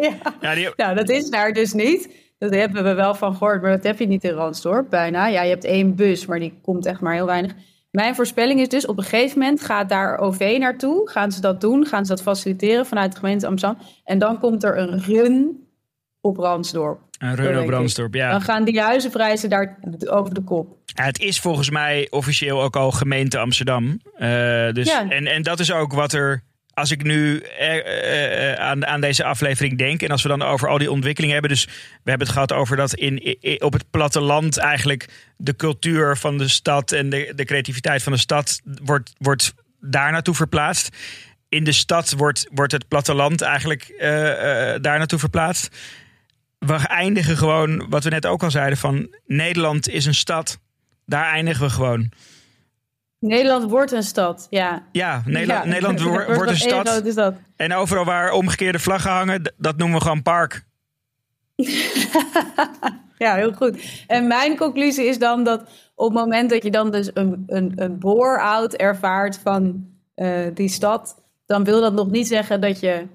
[0.00, 0.14] ja.
[0.40, 2.08] ja, die, Nou, dat is daar dus niet.
[2.38, 5.26] Dat hebben we wel van gehoord, maar dat heb je niet in Ransdorp bijna.
[5.26, 7.52] Ja, je hebt één bus, maar die komt echt maar heel weinig.
[7.90, 11.10] Mijn voorspelling is dus, op een gegeven moment gaat daar OV naartoe.
[11.10, 11.86] Gaan ze dat doen?
[11.86, 13.78] Gaan ze dat faciliteren vanuit de gemeente Amsterdam?
[14.04, 15.66] En dan komt er een run
[16.20, 17.00] op Ransdorp.
[17.18, 17.66] een Renault ik.
[17.66, 18.30] Brandstorp, ja.
[18.30, 20.76] Dan gaan die huizenprijzen daar over de kop.
[20.84, 24.00] Ja, Het is volgens mij officieel ook al gemeente Amsterdam.
[24.14, 24.28] Eh,
[24.72, 25.08] dus, Ja.
[25.10, 26.42] en, en dat is ook wat er.
[26.78, 30.02] Als ik nu eh, eh, aan, aan deze aflevering denk.
[30.02, 31.56] En als we dan over al die ontwikkelingen hebben.
[31.56, 31.64] Dus
[32.04, 36.48] we hebben het gehad over dat in, op het platteland eigenlijk de cultuur van de
[36.48, 40.96] stad en de, de creativiteit van de stad wordt, wordt daar naartoe verplaatst.
[41.48, 45.76] In de stad wordt, wordt het platteland eigenlijk eh, eh, daar naartoe verplaatst.
[46.58, 50.58] We eindigen gewoon, wat we net ook al zeiden, van Nederland is een stad.
[51.06, 52.10] Daar eindigen we gewoon.
[53.20, 54.86] Nederland wordt een stad, ja.
[54.92, 56.06] Ja, Nederland, Ja,
[56.36, 56.88] wordt, een stad.
[56.88, 57.34] groot is dat.
[57.56, 60.64] En overal waar omgekeerde vlaggen hangen, dat noemen we gewoon park.
[63.18, 64.04] Ja, heel goed.
[64.06, 65.60] En mijn conclusie is dan dat
[65.94, 70.68] op het moment dat je dan dus een, een, een bore-out ervaart van eh, die
[70.68, 73.06] stad, dan wil dat nog niet zeggen dat je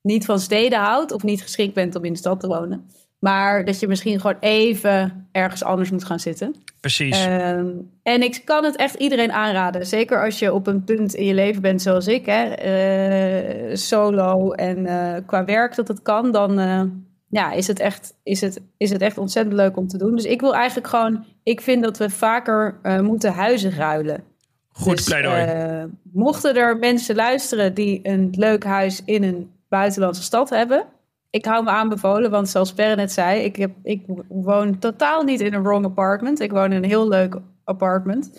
[0.00, 2.90] niet van steden houdt of niet geschikt bent om in de stad te wonen.
[3.22, 6.54] Maar dat je misschien gewoon even ergens anders moet gaan zitten.
[6.80, 7.26] Precies.
[7.26, 7.66] Ehm,
[8.02, 9.86] en ik kan het echt iedereen aanraden.
[9.86, 14.52] Zeker als je op een punt in je leven bent zoals ik, hè, eh, solo
[14.52, 16.82] en eh, qua werk dat het kan, dan eh,
[17.28, 20.16] ja, is, het echt, is, het, is het echt ontzettend leuk om te doen.
[20.16, 24.22] Dus ik wil eigenlijk gewoon, ik vind dat we vaker moeten huizen ruilen.
[24.68, 25.90] Goed Dus, pleidooi.
[26.12, 30.86] mochten er mensen luisteren die een leuk huis in een buitenlandse stad hebben,
[31.32, 35.40] ik hou me aanbevolen, want zoals Perre net zei, ik, heb, ik woon totaal niet
[35.40, 36.40] in een wrong apartment.
[36.40, 38.30] Ik woon in een heel leuk apartment.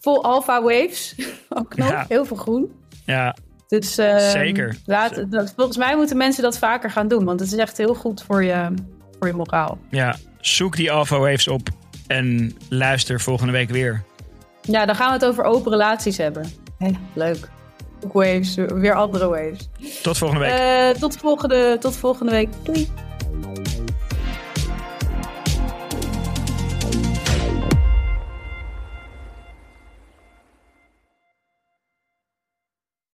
[0.00, 1.14] Vol alpha waves,
[1.48, 2.04] ook nog, Ja.
[2.08, 2.72] heel veel groen.
[3.06, 3.36] ja,
[3.68, 4.76] Dus eh, Zeker.
[4.86, 7.94] Laat, dat- volgens mij moeten mensen dat vaker gaan doen, want het is echt heel
[7.94, 8.74] goed voor je,
[9.18, 9.78] voor je moraal.
[9.90, 11.68] ja, zoek die Alpha Waves op
[12.06, 14.02] en luister volgende week weer.
[14.62, 16.46] Ja, dan gaan we het over open relaties hebben.
[17.14, 17.48] Leuk.
[18.12, 19.68] Waves, weer andere waves.
[20.02, 20.58] Tot volgende week.
[20.58, 22.48] Eh, tot, volgende, tot volgende week.
[22.62, 22.88] Doei.